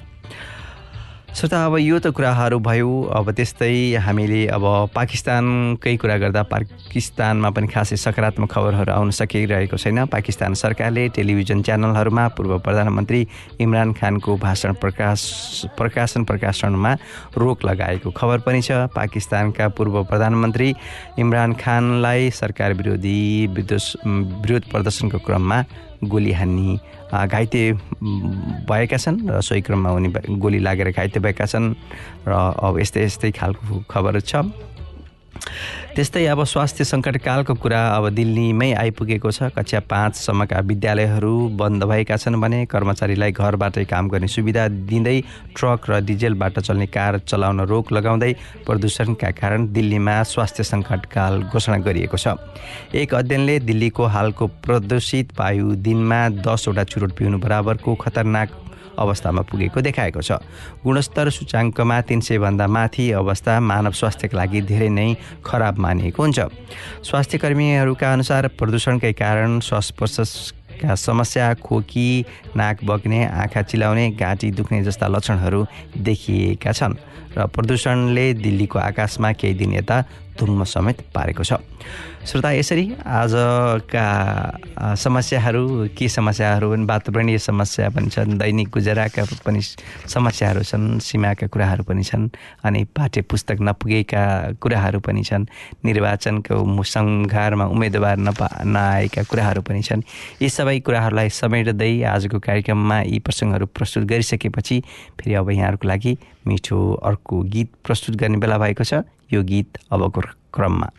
श्रोता 1.29 1.65
अब 1.65 1.77
यो 1.77 1.99
त 1.99 2.07
कुराहरू 2.11 2.57
भयो। 2.59 2.89
अब 3.15 3.31
त्यस्तै 3.31 3.95
हामीले 4.01 4.41
अब 4.49 4.91
पाकिस्तानकै 4.91 5.95
कुरा 5.95 6.17
गर्दा 6.19 6.41
पाकिस्तानमा 6.51 7.49
पनि 7.55 7.67
खासै 7.69 7.95
सकारात्मक 7.95 8.49
खबरहरू 8.51 8.91
आउन 8.91 9.09
सकिरहेको 9.13 9.77
छैन। 9.77 10.05
पाकिस्तान 10.11 10.53
सरकारले 10.59 11.07
टेलिभिजन 11.15 11.61
च्यानलहरूमा 11.63 12.27
पूर्व 12.35 12.57
प्रधानमन्त्री 12.59 13.21
इमरान 13.61 13.93
खानको 13.95 14.35
भाषण 14.35 14.73
प्रकाश 14.83 15.21
प्रकाशन 15.77 16.23
प्रकाशनमा 16.27 16.91
रोक 17.37 17.65
लगाएको 17.65 18.11
खबर 18.11 18.37
पनि 18.43 18.61
छ। 18.61 18.89
पाकिस्तानका 18.91 19.67
पूर्व 19.77 20.03
प्रधानमन्त्री 20.11 20.73
इमरान 21.19 21.53
खानलाई 21.55 22.29
सरकार 22.33 22.73
विरोधी 22.73 23.19
विरोध 23.53 24.63
प्रदर्शनको 24.71 25.19
क्रममा 25.23 25.63
गोली 26.03 26.31
हान्ने 26.31 26.77
घाइते 27.27 27.61
भएका 28.69 28.97
छन् 28.97 29.17
र 29.29 29.41
सोही 29.41 29.61
क्रममा 29.61 29.89
उनी 29.91 30.09
गोली 30.39 30.59
लागेर 30.59 30.91
घाइते 30.91 31.19
भएका 31.19 31.45
छन् 31.45 31.73
र 32.27 32.31
अब 32.31 32.79
यस्तै 32.79 33.03
यस्तै 33.03 33.31
खालको 33.35 33.83
खबर 33.89 34.19
छ। 34.19 34.47
त्यस्तै 35.95 36.25
अब 36.25 36.43
स्वास्थ्य 36.43 36.83
सङ्कटकालको 36.85 37.53
कुरा 37.55 37.81
अब 37.97 38.09
दिल्लीमै 38.15 38.71
आइपुगेको 38.73 39.31
छ। 39.31 39.49
कक्षा 39.55 39.79
पाँचसम्मका 39.89 40.59
विद्यालयहरू 40.69 41.33
बन्द 41.59 41.83
भएका 41.83 42.17
छन् 42.17 42.39
भने 42.41 42.65
कर्मचारीलाई 42.65 43.31
घरबाटै 43.31 43.85
काम 43.85 44.09
गर्ने 44.09 44.27
सुविधा 44.27 44.67
दिँदै 44.89 45.17
ट्रक 45.55 45.89
र 45.89 45.99
डिजेलबाट 46.05 46.59
चल्ने 46.59 46.87
कार 46.87 47.19
चलाउन 47.25 47.59
रोक 47.71 47.91
लगाउँदै 47.93 48.31
प्रदूषणका 48.67 49.29
कारण 49.41 49.67
दिल्लीमा 49.73 50.15
स्वास्थ्य 50.23 50.63
सङ्कटकाल 50.63 51.33
घोषणा 51.51 51.77
गरिएको 51.87 52.17
छ। 52.17 52.37
एक 52.93 53.15
अध्ययनले 53.15 53.59
दिल्लीको 53.65 54.03
हालको 54.05 54.47
प्रदूषित 54.65 55.39
वायु 55.39 55.75
दिनमा 55.83 56.21
दसवटा 56.45 56.83
चुरोट 56.83 57.11
पिउनु 57.17 57.37
बराबरको 57.39 57.95
खतरनाक 57.95 58.49
अवस्थामा 58.99 59.41
पुगेको 59.47 59.81
देखाएको 59.81 60.21
छ। 60.21 60.31
गुणस्तर 60.83 61.29
सूचाङ्कमा 61.29 62.01
तिन 62.01 62.19
सयभन्दा 62.19 62.67
माथि 62.67 63.11
अवस्था 63.15 63.59
मानव 63.59 63.91
स्वास्थ्यका 63.91 64.37
लागि 64.37 64.61
धेरै 64.61 64.89
नै 64.89 65.07
खराब 65.45 65.77
मानिएको 65.79 66.23
हुन्छ। 66.23 66.39
स्वास्थ्य 67.03 67.37
कर्मीहरूका 67.37 68.13
अनुसार 68.13 68.47
प्रदूषणकै 68.59 69.13
कारण 69.13 69.59
श्वास 69.59 69.91
प्रश्वासका 69.97 70.95
समस्या 70.95 71.53
खोकी 71.59 72.09
नाक 72.55 72.83
बग्ने 72.83 73.25
आँखा 73.25 73.61
चिलाउने 73.61 74.09
घाँटी 74.11 74.51
दुख्ने 74.51 74.83
जस्ता 74.83 75.07
लक्षणहरू 75.07 75.65
देखिएका 75.97 76.71
छन्। 76.71 76.93
र 77.37 77.45
प्रदूषणले 77.55 78.33
दिल्लीको 78.33 78.79
आकाशमा 78.79 79.31
केही 79.33 79.53
दिन 79.53 79.73
यता 79.73 79.97
धुम्म 80.39 80.63
समेत 80.63 80.97
पारेको 81.15 81.43
छ। 81.43 81.53
श्रोता 82.25 82.51
यसरी 82.51 82.85
आजका 83.07 84.05
समस्याहरू 84.95 85.87
के 85.97 86.07
समस्याहरू 86.09 86.67
हुन् 86.69 86.85
वातावरणीय 86.87 87.37
समस्या 87.39 87.89
पनि 87.89 88.09
छन् 88.09 88.37
दैनिक 88.39 88.67
गुजराका 88.69 89.23
पनि 89.45 89.61
समस्याहरू 90.07 90.63
छन् 90.63 90.99
सीमाका 90.99 91.47
कुराहरू 91.47 91.83
पनि 91.83 92.03
छन् 92.03 92.27
अनि 92.63 92.83
पाठ्य 92.95 93.21
पुस्तक 93.23 93.57
नपुगेका 93.61 94.23
कुराहरू 94.61 94.99
पनि 94.99 95.23
छन् 95.23 95.45
निर्वाचनको 95.85 96.83
सङ्घारमा 96.83 97.65
उम्मेदवार 97.65 98.17
नपा 98.19 98.47
नआएका 98.65 99.23
कुराहरू 99.23 99.61
पनि 99.61 99.81
छन् 99.81 100.03
यी 100.41 100.49
सबै 100.49 100.79
कुराहरूलाई 100.79 101.29
समेट्दै 101.31 101.93
आजको 102.05 102.39
कार्यक्रममा 102.39 102.97
यी 103.03 103.19
प्रसङ्गहरू 103.19 103.65
प्रस्तुत 103.71 104.03
गरिसकेपछि 104.03 104.77
फेरि 105.15 105.33
अब 105.35 105.49
यहाँहरूको 105.51 105.87
लागि 105.87 106.13
मिठो 106.47 106.77
अर्को 107.03 107.18
गीत 107.31 107.71
प्रस्तुत 107.83 108.15
गर्ने 108.15 108.37
बेला 108.37 108.57
भएको 108.57 108.83
छ। 108.83 108.93
यो 109.33 109.43
गीत 109.43 109.77
अबको 109.91 110.21
क्रममा। 110.53 110.89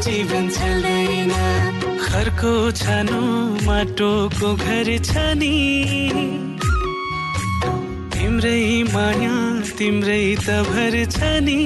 जीवन 0.00 0.48
घरको 1.96 2.70
छानो 2.70 3.20
माटोको 3.66 4.56
घर 4.56 4.98
छ 4.98 5.12
नि। 5.16 6.49
तिम्रै 8.40 8.84
माया 8.92 9.32
तिम्रै 9.78 10.24
त 10.44 10.48
भर 10.68 10.94
छ। 11.14 11.16
नि 11.44 11.60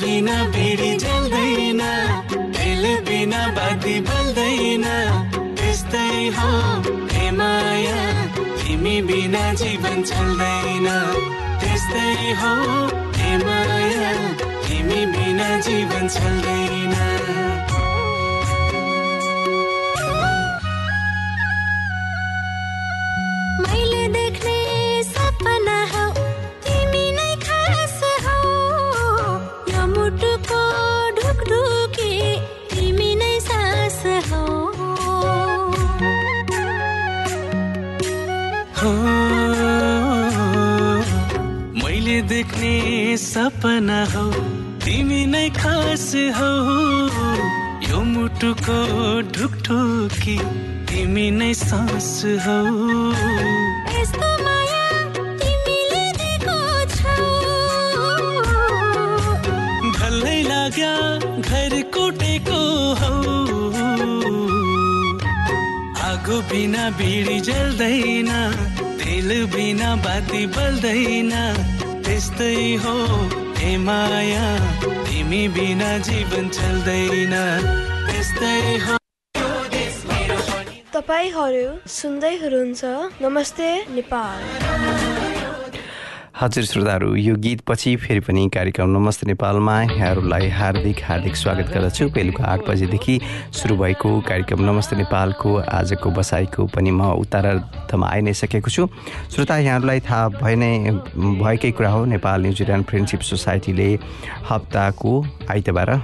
बिना 0.00 0.36
भिडी 0.54 0.92
जल्दैन 1.02 1.82
तेल 2.54 2.84
बिना 3.08 3.42
बाती 3.56 3.96
बल्दैन। 4.06 4.86
त्यस्तै 5.58 6.10
हो 6.36 6.52
हे 7.14 7.26
माया 7.40 7.98
तिमी 8.60 8.96
बिना 9.10 9.44
जीवन 9.62 10.02
चल्दैन 10.12 11.35
त्यस्तै 11.86 12.30
हो। 12.40 12.52
हे 13.16 13.30
माया 13.42 14.10
तिमी 14.66 15.00
बिना 15.12 15.48
जीवन 15.66 16.08
चल्दैन 16.14 16.94
सपना 43.16 44.04
हौ 44.04 44.30
तिमी 44.84 45.26
नै 45.26 45.50
खास 45.50 46.12
हौ। 46.14 46.52
यो 47.90 48.00
मुटुको 48.00 48.78
ढुकढुकी 49.32 50.38
तिमी 50.88 51.30
नै 51.30 51.54
सास 51.54 52.22
हौ। 52.24 52.58
छौ। 56.96 57.26
लाग्या 60.48 60.94
घर 61.40 61.82
कोटेको 61.82 62.60
हौ। 62.94 63.14
आगो 66.06 66.40
बिना 66.40 66.90
बिडी 66.90 67.40
जल्दैन 67.40 68.30
तेल 68.98 69.46
बिना 69.46 69.96
बाती 69.96 70.46
बल्दैन। 70.46 71.32
त्यस्तै 72.06 72.56
हो। 72.82 72.94
हे 73.58 73.70
माया 73.76 74.44
तिमी 75.06 75.42
बिना 75.54 75.90
जीवन 76.08 76.48
चल्दैन 76.58 77.34
त्यस्तै 78.06 78.60
हो। 78.84 78.94
तपाईँहरू 80.94 81.66
सुन्दै 81.96 82.34
हुनुहुन्छ। 82.42 82.82
नमस्ते 83.24 83.68
नेपाल। 83.96 85.05
हजुर 86.36 86.64
श्रोताहरू 86.64 87.14
यो 87.16 87.34
गीतपछि 87.40 87.94
फेरि 87.96 88.20
पनि 88.20 88.48
कार्यक्रम 88.54 88.90
नमस्ते 88.90 89.26
नेपालमा। 89.26 89.74
यहाँहरूलाई 89.82 90.48
हार्दिक 90.52 90.98
हार्दिक 91.04 91.36
स्वागत 91.36 91.72
गर्दछु। 91.74 92.08
बेलुका 92.12 92.44
आठ 92.44 92.66
बजेदेखि 92.68 93.18
सुरु 93.56 93.76
भएको 93.76 94.10
कार्यक्रम 94.28 94.60
नमस्ते 94.64 94.96
नेपालको 94.96 95.56
आजको 95.56 96.10
बसाइको 96.12 96.66
पनि 96.76 96.90
म 96.90 97.08
उत्तरार्धमा 97.24 98.08
आइ 98.12 98.20
नै 98.20 98.32
सकेको 98.36 98.68
छु। 98.68 98.86
श्रोता 99.32 99.56
यहाँहरूलाई 99.58 100.00
थाहा 100.04 100.28
भए 100.36 100.54
नै 100.60 100.72
भएकै 101.40 101.70
कुरा 101.72 101.90
हो 101.90 102.04
नेपाल 102.04 102.42
न्युजिल्यान्ड 102.42 102.84
फ्रेन्डसिप 102.84 103.20
सोसाइटीले 103.32 103.90
हप्ताको 104.50 105.12
आइतबार 105.50 105.96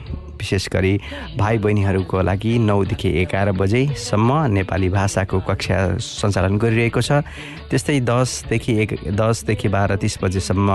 विशेष 0.43 0.69
गरी 0.75 0.95
भाइ 1.39 1.59
बहिनीहरूको 1.63 2.23
लागि 2.23 2.59
नौदेखि 2.59 3.09
एघार 3.23 3.53
बजेसम्म 3.55 4.31
नेपाली 4.53 4.89
भाषाको 4.91 5.39
कक्षा 5.47 5.79
सञ्चालन 6.03 6.59
गरिरहेको 6.59 7.01
छ। 7.01 7.23
त्यस्तै 7.71 8.01
दसदेखि 8.03 8.73
एक 8.83 8.91
दसदेखि 9.15 9.69
बाह्र 9.71 9.97
तिस 10.03 10.19
बजेसम्म 10.23 10.71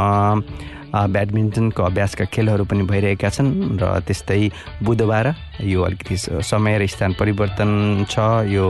ब्याडमिन्टनको 0.87 1.83
अभ्यासका 1.83 2.25
खेलहरू 2.31 2.63
पनि 2.63 2.83
भइरहेका 2.87 3.29
छन् 3.29 3.75
र 3.75 3.99
त्यस्तै 4.07 4.41
बुधबार 4.81 5.25
यो 5.61 5.81
अलिकति 5.83 6.15
समय 6.47 6.77
र 6.79 6.87
स्थान 6.87 7.13
परिवर्तन 7.19 7.69
छ। 8.07 8.15
यो 8.47 8.67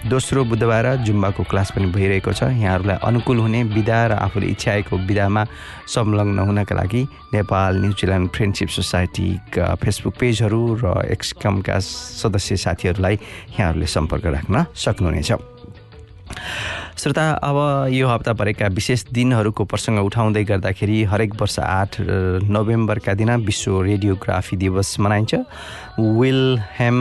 दोस्रो 0.00 0.44
बुधबार 0.44 0.86
जुम्बाको 1.04 1.42
क्लास 1.44 1.70
पनि 1.76 1.86
भइरहेको 1.92 2.32
छ। 2.32 2.42
यहाँहरूलाई 2.56 2.96
अनुकूल 3.04 3.38
हुने 3.38 3.62
विधा 3.68 4.00
र 4.06 4.12
आफूले 4.16 4.46
इच्छाएको 4.56 4.96
विधामा 4.96 5.44
संलग्न 5.86 6.38
हुनका 6.40 6.74
लागि 6.74 7.02
नेपाल 7.36 7.72
न्युजिल्यान्ड 7.80 8.30
फ्रेन्डसिप 8.30 8.68
सोसाइटीका 8.68 9.74
फेसबुक 9.76 10.14
पेजहरू 10.16 10.62
र 10.80 11.04
एक्सकमका 11.04 11.78
सदस्य 11.78 12.56
साथीहरूलाई 12.56 13.14
यहाँहरूले 13.60 13.86
सम्पर्क 13.86 14.26
राख्न 14.26 14.64
सक्नुहुनेछ। 14.74 15.30
श्रोता 17.00 17.22
अब 17.40 17.56
यो 17.92 18.08
हप्ता 18.08 18.32
परेका 18.36 18.66
विशेष 18.76 19.04
दिनहरूको 19.08 19.64
प्रसङ्ग 19.64 20.04
उठाउँदै 20.04 20.42
गर्दाखेरि 20.44 21.02
हरेक 21.08 21.34
वर्ष 21.40 21.58
आठ 21.58 21.96
नोभेम्बरका 22.52 23.14
दिन 23.16 23.30
विश्व 23.40 23.80
रेडियोग्राफी 23.82 24.56
दिवस 24.60 24.96
मनाइन्छ। 25.00 25.34
विल 25.96 26.58
हेम 26.76 26.98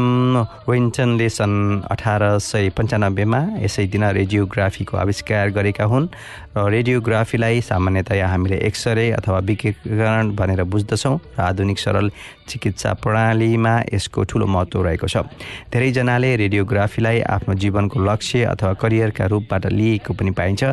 रोइन्टनले 0.67 1.29
सन् 1.29 1.83
अठार 1.91 2.23
सय 2.39 2.69
पन्चानब्बेमा 2.77 3.39
यसै 3.59 3.85
दिन 3.91 4.03
रेडियोग्राफीको 4.15 4.97
आविष्कार 4.97 5.49
गरेका 5.51 5.83
हुन् 5.83 6.07
र 6.55 6.69
रेडियोग्राफीलाई 6.69 7.62
सामान्यतया 7.62 8.27
हामीले 8.27 8.57
एक्सरे 8.67 9.05
अथवा 9.19 9.39
विकिरण 9.49 10.31
भनेर 10.35 10.63
बुझ्दछौँ 10.63 11.15
र 11.38 11.41
आधुनिक 11.41 11.79
सरल 11.79 12.12
चिकित्सा 12.47 12.93
प्रणालीमा 13.03 13.73
यसको 13.93 14.23
ठुलो 14.23 14.45
महत्त्व 14.47 14.81
रहेको 14.81 15.07
छ। 15.07 15.27
धेरैजनाले 15.71 16.35
रेडियोग्राफीलाई 16.35 17.21
आफ्नो 17.35 17.53
जीवनको 17.55 17.99
लक्ष्य 17.99 18.43
अथवा 18.55 18.73
करियरका 18.81 19.25
रूपबाट 19.27 19.65
लिएको 19.89 20.13
पनि 20.13 20.32
पाइन्छ। 20.32 20.63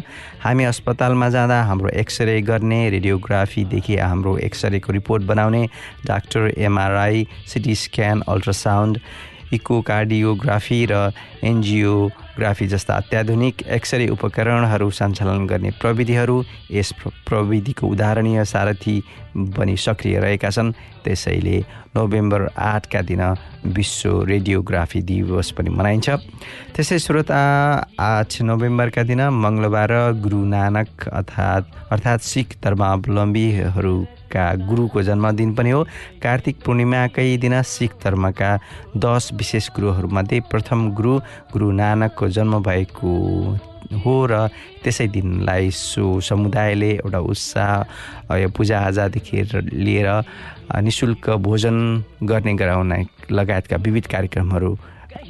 हामी 0.45 0.65
अस्पतालमा 0.65 1.29
जाँदा 1.33 1.63
हाम्रो 1.65 1.89
एक्सरे 1.97 2.41
गर्ने 2.43 2.81
रेडियोग्राफीदेखि 2.91 3.97
हाम्रो 3.97 4.37
एक्सरेको 4.45 4.93
रिपोर्ट 4.93 5.23
बनाउने 5.25 5.63
doctor 6.07 6.53
MRI 6.59 7.27
CT 7.49 7.75
scan 7.75 8.23
ultrasound 8.29 9.01
echocardiography 9.53 10.85
र 10.91 10.95
एन्जियोग्राफी 12.37 12.67
जस्ता 12.67 12.95
अत्याधुनिक 12.95 13.63
एक्सरे 13.63 14.09
उपकरणहरू 14.09 14.91
सञ्चालन 14.91 15.47
गर्ने 15.47 15.71
प्रविधिहरू 15.71 16.45
यस 16.71 16.93
प्र- 16.93 17.13
प्रविधिको 17.29 17.87
उदाहरणीय 17.87 18.45
सारथी 18.45 19.03
पनि 19.37 19.77
सक्रिय 19.77 20.21
रहेका 20.21 20.51
छन्। 20.51 20.73
त्यसैले 21.05 21.65
नोभेम्बर 21.97 22.49
आठका 22.59 23.01
दिन 23.01 23.37
विश्व 23.67 24.25
रेडियोग्राफी 24.25 25.01
दिवस 25.03 25.51
पनि 25.51 25.71
मनाइन्छ। 25.71 26.11
त्यसै 26.77 26.99
श्रोता 26.99 27.41
आठ 28.01 28.43
नोभेम्बरका 28.43 29.03
दिन 29.03 29.21
मङ्गलबार 29.21 30.13
गुरु 30.21 30.45
नानक 30.45 31.09
अर्थात् 31.09 31.93
अर्थात् 31.93 32.23
सिख 32.23 32.49
धर्मावलम्बीहरूका 34.37 34.67
गुरुको 34.69 35.03
जन्मदिन 35.03 35.55
पनि 35.55 35.71
हो। 35.71 35.85
कार्तिक 36.23 36.57
पूर्णिमाकै 36.65 37.37
दिन 37.37 37.63
सिख 37.63 37.93
धर्मका 38.05 38.51
दस 38.97 39.31
विशेष 39.35 39.69
गुरुहरूमध्ये 39.77 40.41
प्रथम 40.51 40.91
गुरु 40.93 41.19
गुरु 41.53 41.71
नानकको 41.73 42.29
जन्म 42.29 42.63
भएको 42.63 43.13
हो 43.97 44.15
र 44.27 44.49
त्यसै 44.83 45.07
दिनलाई 45.09 45.71
सो 45.71 46.21
समुदायले 46.21 46.91
एउटा 46.95 47.19
उत्साह 47.23 48.35
यो 48.37 48.49
पूजाआजादेखि 48.51 49.43
लिएर 49.73 50.09
निशुल्क 50.83 51.31
भोजन 51.39 51.77
गर्ने 52.23 52.55
गराउन 52.55 52.93
लगायतका 53.31 53.77
विविध 53.77 54.07
कार्यक्रमहरू 54.07 54.71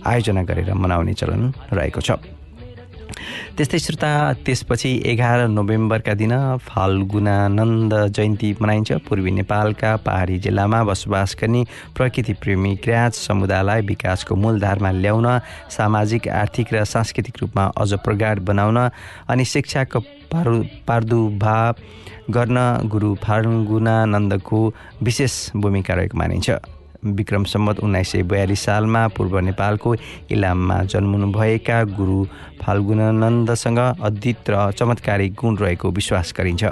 आयोजना 0.07 0.43
गरेर 0.43 0.73
मनाउने 0.75 1.15
चलन 1.15 1.53
रहेको 1.73 2.01
छ। 2.01 2.36
त्यस्तै 3.57 3.79
श्रोता 3.79 4.11
त्यसपछि 4.45 4.91
एघार 5.07 5.47
नोभेम्बरका 5.49 6.15
दिन 6.15 6.35
फाल्गुनानन्द 6.69 7.95
जयन्ती 8.17 8.51
मनाइन्छ। 8.61 8.93
पूर्वी 9.09 9.31
नेपालका 9.31 9.91
पहाडी 10.07 10.39
जिल्लामा 10.45 10.83
बसोबास 10.85 11.37
गर्ने 11.41 11.65
प्रकृति 11.97 12.33
प्रेमी 12.43 12.73
समुदायलाई 12.87 13.81
विकासको 13.87 14.35
मूलधारमा 14.37 14.91
ल्याउन 14.93 15.27
सामाजिक 15.71 16.29
आर्थिक 16.29 16.75
र 16.75 16.85
सांस्कृतिक 16.85 17.37
रूपमा 17.41 17.65
अझ 17.77 17.93
प्रगाढ 18.05 18.39
बनाउन 18.45 18.79
अनि 19.29 19.45
शिक्षाको 19.45 20.01
पारु 20.33 20.63
प्रादुर्भाव 20.87 21.75
गर्न 22.31 22.59
गुरु 22.93 23.15
फाल्गुनानन्दको 23.25 24.61
विशेष 25.03 25.35
भूमिका 25.57 25.95
रहेको 25.95 26.19
मानिन्छ। 26.19 26.51
विक्रम 27.09 27.45
सम्मत 27.45 27.81
उन्नाइस 27.81 28.11
सय 28.13 28.23
बयालिस 28.23 28.61
सालमा 28.61 29.07
पूर्व 29.17 29.39
नेपालको 29.41 29.95
इलाममा 30.31 30.83
जन्मनुभएका 30.85 31.83
गुरु 31.97 32.25
फाल्गुनानन्दसँग 32.63 33.79
अद्वित 33.79 34.51
र 34.51 34.71
चमत्कारी 34.73 35.29
गुण 35.39 35.57
रहेको 35.57 35.91
विश्वास 35.91 36.35
गरिन्छ। 36.39 36.65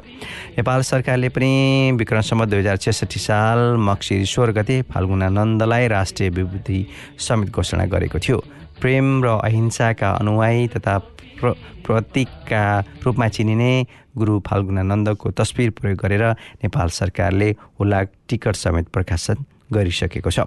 नेपाल 0.59 0.83
सरकारले 0.83 1.29
पनि 1.29 1.51
विक्रम 1.99 2.20
सम्मत 2.20 2.49
दुई 2.49 2.59
हजार 2.59 2.77
छेसठी 2.77 3.20
साल 3.20 3.77
मक्सिर 3.79 4.25
सोह्र 4.27 4.53
गते 4.53 4.81
फाल्गुनानन्दलाई 4.90 5.88
राष्ट्रिय 5.88 6.31
विभूति 6.31 6.87
समेत 7.18 7.51
घोषणा 7.51 7.85
गरेको 7.87 8.18
थियो। 8.18 8.38
प्रेम 8.81 9.23
र 9.25 9.38
अहिंसाका 9.40 10.11
अनुयायी 10.11 10.66
तथा 10.68 10.99
प्र 11.38 11.53
प्रतीकका 11.87 12.64
रूपमा 13.05 13.29
चिनिने 13.29 13.73
गुरु 14.16 14.38
फाल्गुनानन्दको 14.47 15.31
तस्बिर 15.31 15.70
प्रयोग 15.79 15.99
गरेर 15.99 16.25
नेपाल 16.64 16.88
सरकारले 16.88 17.51
हुलाक 17.81 18.11
टिकट 18.29 18.57
समेत 18.57 18.88
प्रकाशन 18.88 19.44
गरिसकेको 19.74 20.30
छ। 20.30 20.46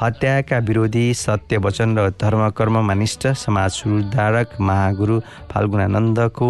हत्याका 0.00 0.58
विरोधी 0.68 1.06
सत्य 1.14 1.56
वचन 1.64 1.98
र 1.98 2.10
धर्मकर्ममा 2.20 2.94
निष्ठ 2.94 3.26
समाज 3.36 3.70
सुधारक 3.72 4.60
महागुरु 4.60 5.20
फाल्गुनानन्दको 5.50 6.48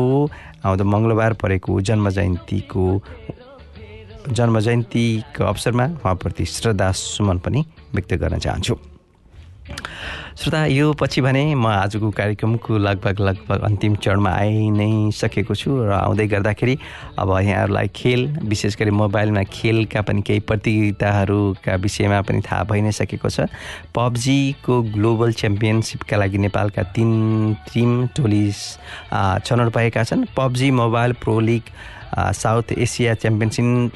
आउँदो 0.64 0.84
मङ्गलबार 0.84 1.32
परेको 1.42 1.80
जन्म 1.80 2.10
जयन्तीको 2.10 2.84
जन्म 4.28 4.60
जयन्तीको 4.60 5.44
अवसरमा 5.44 5.84
उहाँप्रति 5.96 6.44
श्रद्धा 6.46 6.90
सुमन 6.92 7.38
पनि 7.38 7.64
व्यक्त 7.94 8.14
गर्न 8.14 8.38
चाहन्छु। 8.38 8.97
श्रोता 10.38 10.64
यो 10.66 10.92
पछि 10.94 11.20
भने 11.20 11.42
म 11.54 11.66
आजको 11.66 12.10
कार्यक्रमको 12.14 12.78
लगभग 12.78 13.20
लगभग 13.20 13.62
अन्तिम 13.66 13.94
चरणमा 13.98 14.30
आइ 14.30 14.70
नै 14.70 15.10
सकेको 15.10 15.54
छु 15.54 15.70
र 15.82 15.90
आउँदै 15.90 16.26
गर्दाखेरि 16.30 16.76
अब 17.18 17.30
यहाँहरूलाई 17.42 17.88
खेल 17.90 18.26
विशेष 18.46 18.76
गरी 18.78 18.90
मोबाइलमा 18.94 19.42
खेलका 19.50 20.00
पनि 20.06 20.22
केही 20.22 20.40
प्रतियोगिताहरूका 20.46 21.74
विषयमा 21.82 22.20
पनि 22.22 22.40
थाहा 22.46 22.62
भइ 22.70 22.80
नै 22.86 22.92
सकेको 22.94 23.28
छ। 23.28 23.50
पब्जीको 23.90 24.82
ग्लोबल 24.94 25.32
च्याम्पियनसिपका 25.42 26.16
लागि 26.16 26.38
नेपालका 26.38 26.82
तिन 26.94 27.10
टिम 27.74 28.06
टोली 28.14 28.44
छनौट 29.42 29.74
भएका 29.74 30.04
छन्। 30.06 30.24
PUBG 30.38 30.70
mobile 30.70 31.12
pro 31.18 31.38
league 31.50 31.74
South 32.14 32.78
Asia 32.78 33.14
championship 33.14 33.90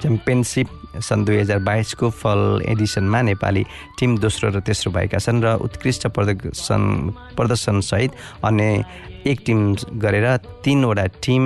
championship 0.00 0.68
सन् 0.98 1.24
दुई 1.24 1.36
हजार 1.36 1.58
बाइसको 1.62 2.10
फल 2.12 2.62
एडिसनमा 2.66 3.20
नेपाली 3.22 3.64
टिम 3.98 4.18
दोस्रो 4.18 4.50
र 4.50 4.60
तेस्रो 4.60 4.92
भएका 4.92 5.18
छन् 5.18 5.42
र 5.44 5.54
उत्कृष्ट 5.62 6.06
प्रदर्शन 6.08 6.82
प्रदर्शनसहित 7.36 8.12
अन्य 8.44 8.84
एक 9.26 9.38
टिम 9.46 9.60
गरेर 10.02 10.26
तिनवटा 10.64 11.06
टिम 11.22 11.44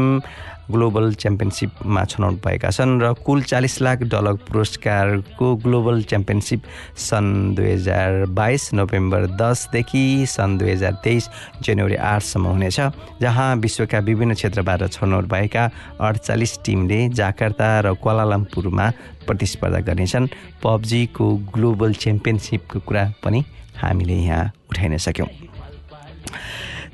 ग्लोबल 0.70 1.12
च्याम्पियनसिपमा 1.14 2.04
छनौट 2.04 2.34
भएका 2.44 2.70
छन् 2.70 3.00
र 3.02 3.12
कुल 3.26 3.42
चालिस 3.42 3.80
लाख 3.82 4.02
डलर 4.12 4.34
पुरस्कारको 4.48 5.54
ग्लोबल 5.64 6.02
च्याम्पियनसिप 6.02 6.62
सन् 6.98 7.54
दुई 7.54 7.70
हजार 7.70 8.24
बाइस 8.32 8.72
नोभेम्बर 8.74 9.26
दसदेखि 9.40 10.04
सन् 10.28 10.58
दुई 10.58 10.70
हजार 10.70 10.92
तेइस 11.04 11.28
जनवरी 11.62 11.96
आठसम्म 12.12 12.46
हुनेछ 12.46 12.80
जहाँ 13.20 13.54
विश्वका 13.56 13.98
विभिन्न 14.08 14.34
क्षेत्रबाट 14.34 14.82
छनौट 14.92 15.24
भएका 15.32 15.70
अडचालिस 16.00 16.58
टिमले 16.64 17.08
जाकार्ता 17.20 17.68
र 17.80 17.94
क्वालालम्पुरमा 18.02 18.90
प्रतिस्पर्धा 19.26 19.80
गर्नेछन्। 19.86 20.28
पब्जीको 20.64 21.26
ग्लोबल 21.54 21.92
च्याम्पियनसिपको 21.94 22.80
कुरा 22.88 23.04
पनि 23.24 23.44
हामीले 23.82 24.14
यहाँ 24.14 24.52
उठाइन 24.70 24.96
सक्यौँ। 24.98 25.28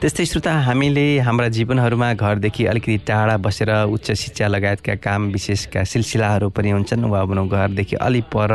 त्यस्तै 0.01 0.25
श्रोता 0.25 0.53
हामीले 0.65 1.03
हाम्रा 1.21 1.49
जीवनहरूमा 1.55 2.07
घरदेखि 2.17 2.65
अलिकति 2.67 2.97
टाढा 3.05 3.37
बसेर 3.37 3.71
उच्च 3.93 4.13
शिक्षा 4.17 4.47
लगायतका 4.49 4.95
काम 4.97 5.27
विशेषका 5.33 5.83
सिलसिलाहरू 5.85 6.49
पनि 6.57 6.71
हुन्छन् 6.71 7.05
वा 7.05 7.21
भनौँ 7.29 7.47
घरदेखि 7.47 7.97
अलि 8.01 8.21
पर 8.33 8.53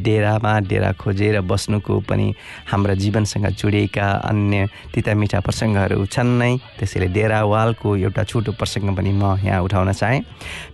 डेरामा 0.00 0.52
डेरा 0.64 0.92
खोजेर 0.96 1.40
बस्नुको 1.44 1.98
पनि 2.08 2.32
हाम्रा 2.72 2.94
जीवनसँग 3.04 3.46
जोडिएका 3.60 4.08
अन्य 4.30 4.68
तितामिठा 4.94 5.40
प्रसङ्गहरू 5.44 6.06
छन् 6.08 6.32
नै। 6.40 6.56
त्यसैले 6.80 7.08
डेरावालको 7.12 7.96
एउटा 8.08 8.24
छोटो 8.24 8.56
प्रसङ्ग 8.56 8.96
पनि 8.96 9.12
म 9.12 9.36
यहाँ 9.44 9.60
उठाउन 9.68 9.92
चाहेँ। 9.92 10.24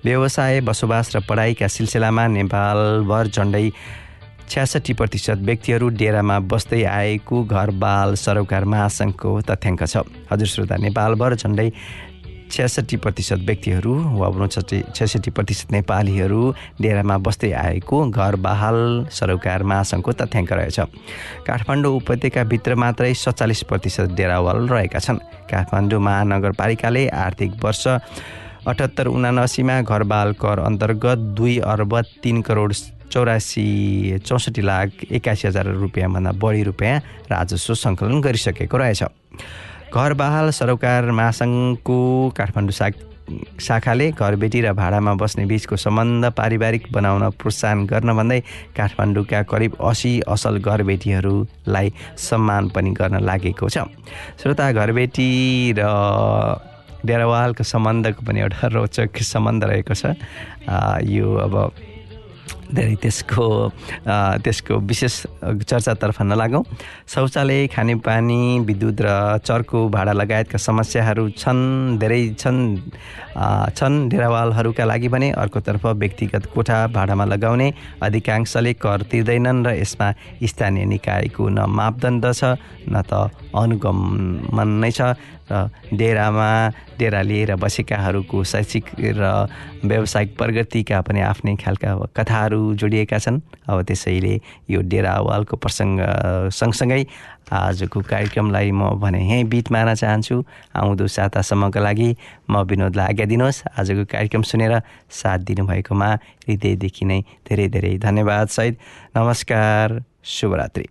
व्यवसाय 0.07 0.61
बसोबास 0.62 1.16
र 1.16 1.27
पढाइका 1.27 1.66
सिलसिलामा 1.66 2.27
नेपालभर 2.38 3.35
झन्डै 3.35 3.66
छ्यासठी 4.50 4.92
प्रतिशत 4.92 5.38
व्यक्तिहरू 5.40 5.88
डेरामा 5.98 6.38
बस्दै 6.52 6.83
आएको 6.85 7.42
घर 7.44 7.70
बाल 7.83 8.14
सरोकार 8.14 8.64
महासङ्घको 8.64 9.30
तथ्याङ्क 9.48 9.83
छ। 9.85 10.04
हजुर 10.30 10.46
श्रोता 10.46 10.76
नेपालभर 10.76 11.35
झन्डै 11.35 11.68
छ्यासठी 12.52 12.96
प्रतिशत 13.02 13.40
व्यक्तिहरू 13.48 13.94
वा 14.20 14.28
उनसठी 14.28 14.78
छ्यासठी 14.94 15.30
प्रतिशत 15.33 15.72
नेपालीहरू 15.72 16.42
डेरामा 16.80 17.16
बस्दै 17.26 17.50
आएको 17.50 17.96
घर 18.11 18.37
बहाल 18.46 18.78
सरोकार 19.11 19.62
महासङ्घको 19.64 20.12
तथ्याङ्क 20.20 20.52
रहेछ। 20.52 20.78
काठमाडौँ 21.48 21.92
उपत्यकाभित्र 21.96 22.74
मात्रै 22.76 23.12
सत्तालिस 23.16 23.62
प्रतिशत 23.64 24.14
डेरावाल 24.14 24.68
रहेका 24.68 24.98
छन्। 24.98 25.18
काठमाडौँ 25.50 26.00
महानगरपालिकाले 26.00 27.09
आर्थिक 27.09 27.50
वर्ष 27.64 27.85
अठहत्तर 28.64 29.07
उनासीमा 29.09 29.80
घरबाल 29.83 30.33
कर 30.40 30.59
अन्तर्गत 30.61 31.18
दुई 31.37 31.59
अर्ब 31.64 31.92
तिन 32.22 32.40
करोड 32.40 32.72
चौरासी 33.14 34.18
चौसठी 34.27 34.62
लाख 34.62 34.90
एकासी 35.14 35.46
हजार 35.48 35.66
रुपियाँभन्दा 35.87 36.33
बढी 36.42 36.62
रुपियाँ 36.66 36.98
राजस्व 37.31 37.74
सङ्कलन 37.79 38.20
गरिसकेको 38.20 38.77
रहेछ। 38.77 39.03
घर 39.94 40.12
बहाल 40.18 40.50
सरोकार 40.50 41.11
महासङ्घको 41.14 41.98
काठमाडौँ 42.37 42.74
सा 42.74 42.90
शाखाले 43.57 44.11
घरबेटी 44.20 44.61
र 44.61 44.72
भाडामा 44.77 45.14
बस्ने 45.16 45.44
बिचको 45.48 45.77
सम्बन्ध 45.81 46.24
पारिवारिक 46.37 46.90
बनाउन 46.92 47.22
प्रोत्साहन 47.40 47.87
गर्न 47.88 48.12
भन्दै 48.12 48.40
काठमाडौँका 48.77 49.42
करिब 49.48 49.81
असी 49.81 50.12
असल 50.29 50.59
घरबेटीहरूलाई 50.61 51.92
सम्मान 52.18 52.68
पनि 52.74 52.90
गर्न 52.92 53.22
लागेको 53.24 53.68
छ। 53.70 53.88
श्रोता 54.42 54.66
घरबेटी 54.77 55.31
र 55.79 55.83
डेरावालको 57.07 57.64
सम्बन्धको 57.64 58.20
पनि 58.27 58.40
एउटा 58.40 58.66
रोचक 58.77 59.16
सम्बन्ध 59.22 59.64
रहेको 59.64 59.94
छ। 59.94 60.05
यो 61.09 61.29
अब 61.46 61.55
धेरै 62.76 62.94
त्यसको 63.02 63.46
त्यसको 64.44 64.74
विशेष 64.90 65.14
चर्चातर्फ 65.70 66.22
नलागौँ 66.22 66.62
शौचालय 67.14 67.66
खानेपानी 67.74 68.42
विद्युत 68.68 69.00
र 69.06 69.08
चर्को 69.46 69.78
भाडा 69.94 70.12
लगायतका 70.12 70.58
समस्याहरू 70.58 71.28
छन् 71.42 71.62
धेरै 72.02 72.22
छन् 72.42 72.62
छन् 73.78 73.96
डेरावालहरूका 74.10 74.84
लागि 74.84 75.08
भने 75.14 75.30
अर्कोतर्फ 75.42 75.87
व्यक्तिगत 76.02 76.44
कोठा 76.54 76.78
भाडामा 76.96 77.24
लगाउने 77.24 77.68
अधिकांशले 78.06 78.72
कर 78.84 79.02
तिर्दैनन् 79.10 79.64
र 79.66 79.68
यसमा 79.82 80.08
स्थानीय 80.50 80.84
निकायको 80.94 81.48
न 81.48 81.58
मापदण्ड 81.78 82.24
छ 82.34 82.44
न 82.90 83.02
त 83.02 83.30
अनुगमन 83.54 84.68
नै 84.82 84.90
छ। 84.90 85.14
र 85.50 85.68
डेरामा 85.92 86.50
डेरा 86.98 87.20
लिएर 87.22 87.54
बसेकाहरूको 87.57 88.44
शैक्षिक 88.44 88.85
र 88.98 89.24
व्यावसायिक 89.85 90.37
प्रगतिका 90.38 91.00
पनि 91.00 91.20
आफ्नै 91.20 91.54
खालका 91.61 91.90
कथाहरू 92.16 92.74
जोडिएका 92.80 93.18
छन्। 93.18 93.40
अब 93.68 93.83
त्यसैले 93.83 94.35
यो 94.70 94.80
डेरा 94.80 95.14
वालको 95.20 95.57
प्रसङ्ग 95.57 96.00
सँगसँगै 96.50 97.04
आजको 97.52 98.00
कार्यक्रमलाई 98.00 98.70
म 98.72 98.96
भने 98.96 99.20
यहीँ 99.20 99.44
बिट 99.44 99.68
मार्न 99.72 99.94
चाहन्छु। 99.94 100.37
आउँदो 100.74 101.07
सातासम्मको 101.07 101.80
लागि 101.80 102.09
म 102.50 102.64
विनोदलाई 102.64 103.07
आज्ञा 103.12 103.26
दिनुहोस्। 103.28 103.62
आजको 103.76 104.04
कार्यक्रम 104.09 104.42
सुनेर 104.48 104.80
साथ 105.12 105.38
दिनुभएकोमा 105.44 106.09
हृदयदेखि 106.48 107.04
नै 107.04 107.20
धेरै 107.44 107.68
धेरै 107.68 107.92
धन्यवाद 108.00 108.48
सहित 108.48 108.74
नमस्कार। 109.16 110.02
शुभरात्रि। 110.24 110.88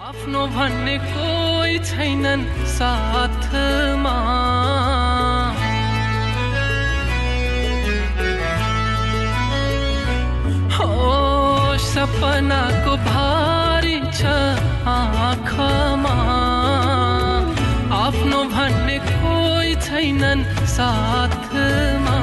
आफ्नो 0.00 0.40
भन्ने 0.56 0.96
कोही 1.70 1.78
छैनन् 1.86 2.42
साथमा। 2.66 4.16
हो 10.74 10.90
सपनाको 11.78 12.94
भारी 13.06 13.98
छ 14.18 14.22
आँखामा। 14.90 16.16
आफ्नो 18.02 18.40
भन्ने 18.50 18.98
कोही 18.98 19.74
छैनन् 19.86 20.42
साथमा। 20.74 22.18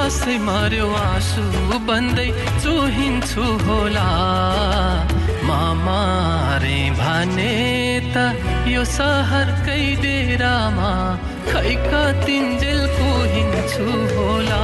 आशै 0.00 0.38
मार्यो 0.48 0.88
आँसु 1.04 1.44
बन्दै 1.84 2.28
चुहिन्छु 2.62 3.44
होला। 3.68 4.08
मामारे 5.50 6.80
भने 6.98 7.54
त 8.14 8.16
यो 8.72 8.82
सहरकै 8.96 9.82
डेरामा 10.02 10.90
खै 11.48 11.72
कतिन्जेल 11.86 12.82
कुहिन्छु 12.98 13.86
होला। 14.12 14.60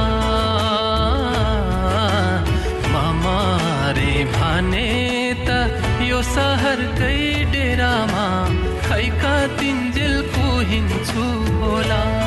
मामारे 2.93 4.13
भने 4.35 4.87
त 5.47 5.49
यो 6.11 6.21
सहरकै 6.35 7.19
डेरामा 7.55 8.27
खै 8.87 9.05
कतिन्जेल 9.25 10.15
कुहिन्छु 10.37 11.27
होला। 11.59 12.26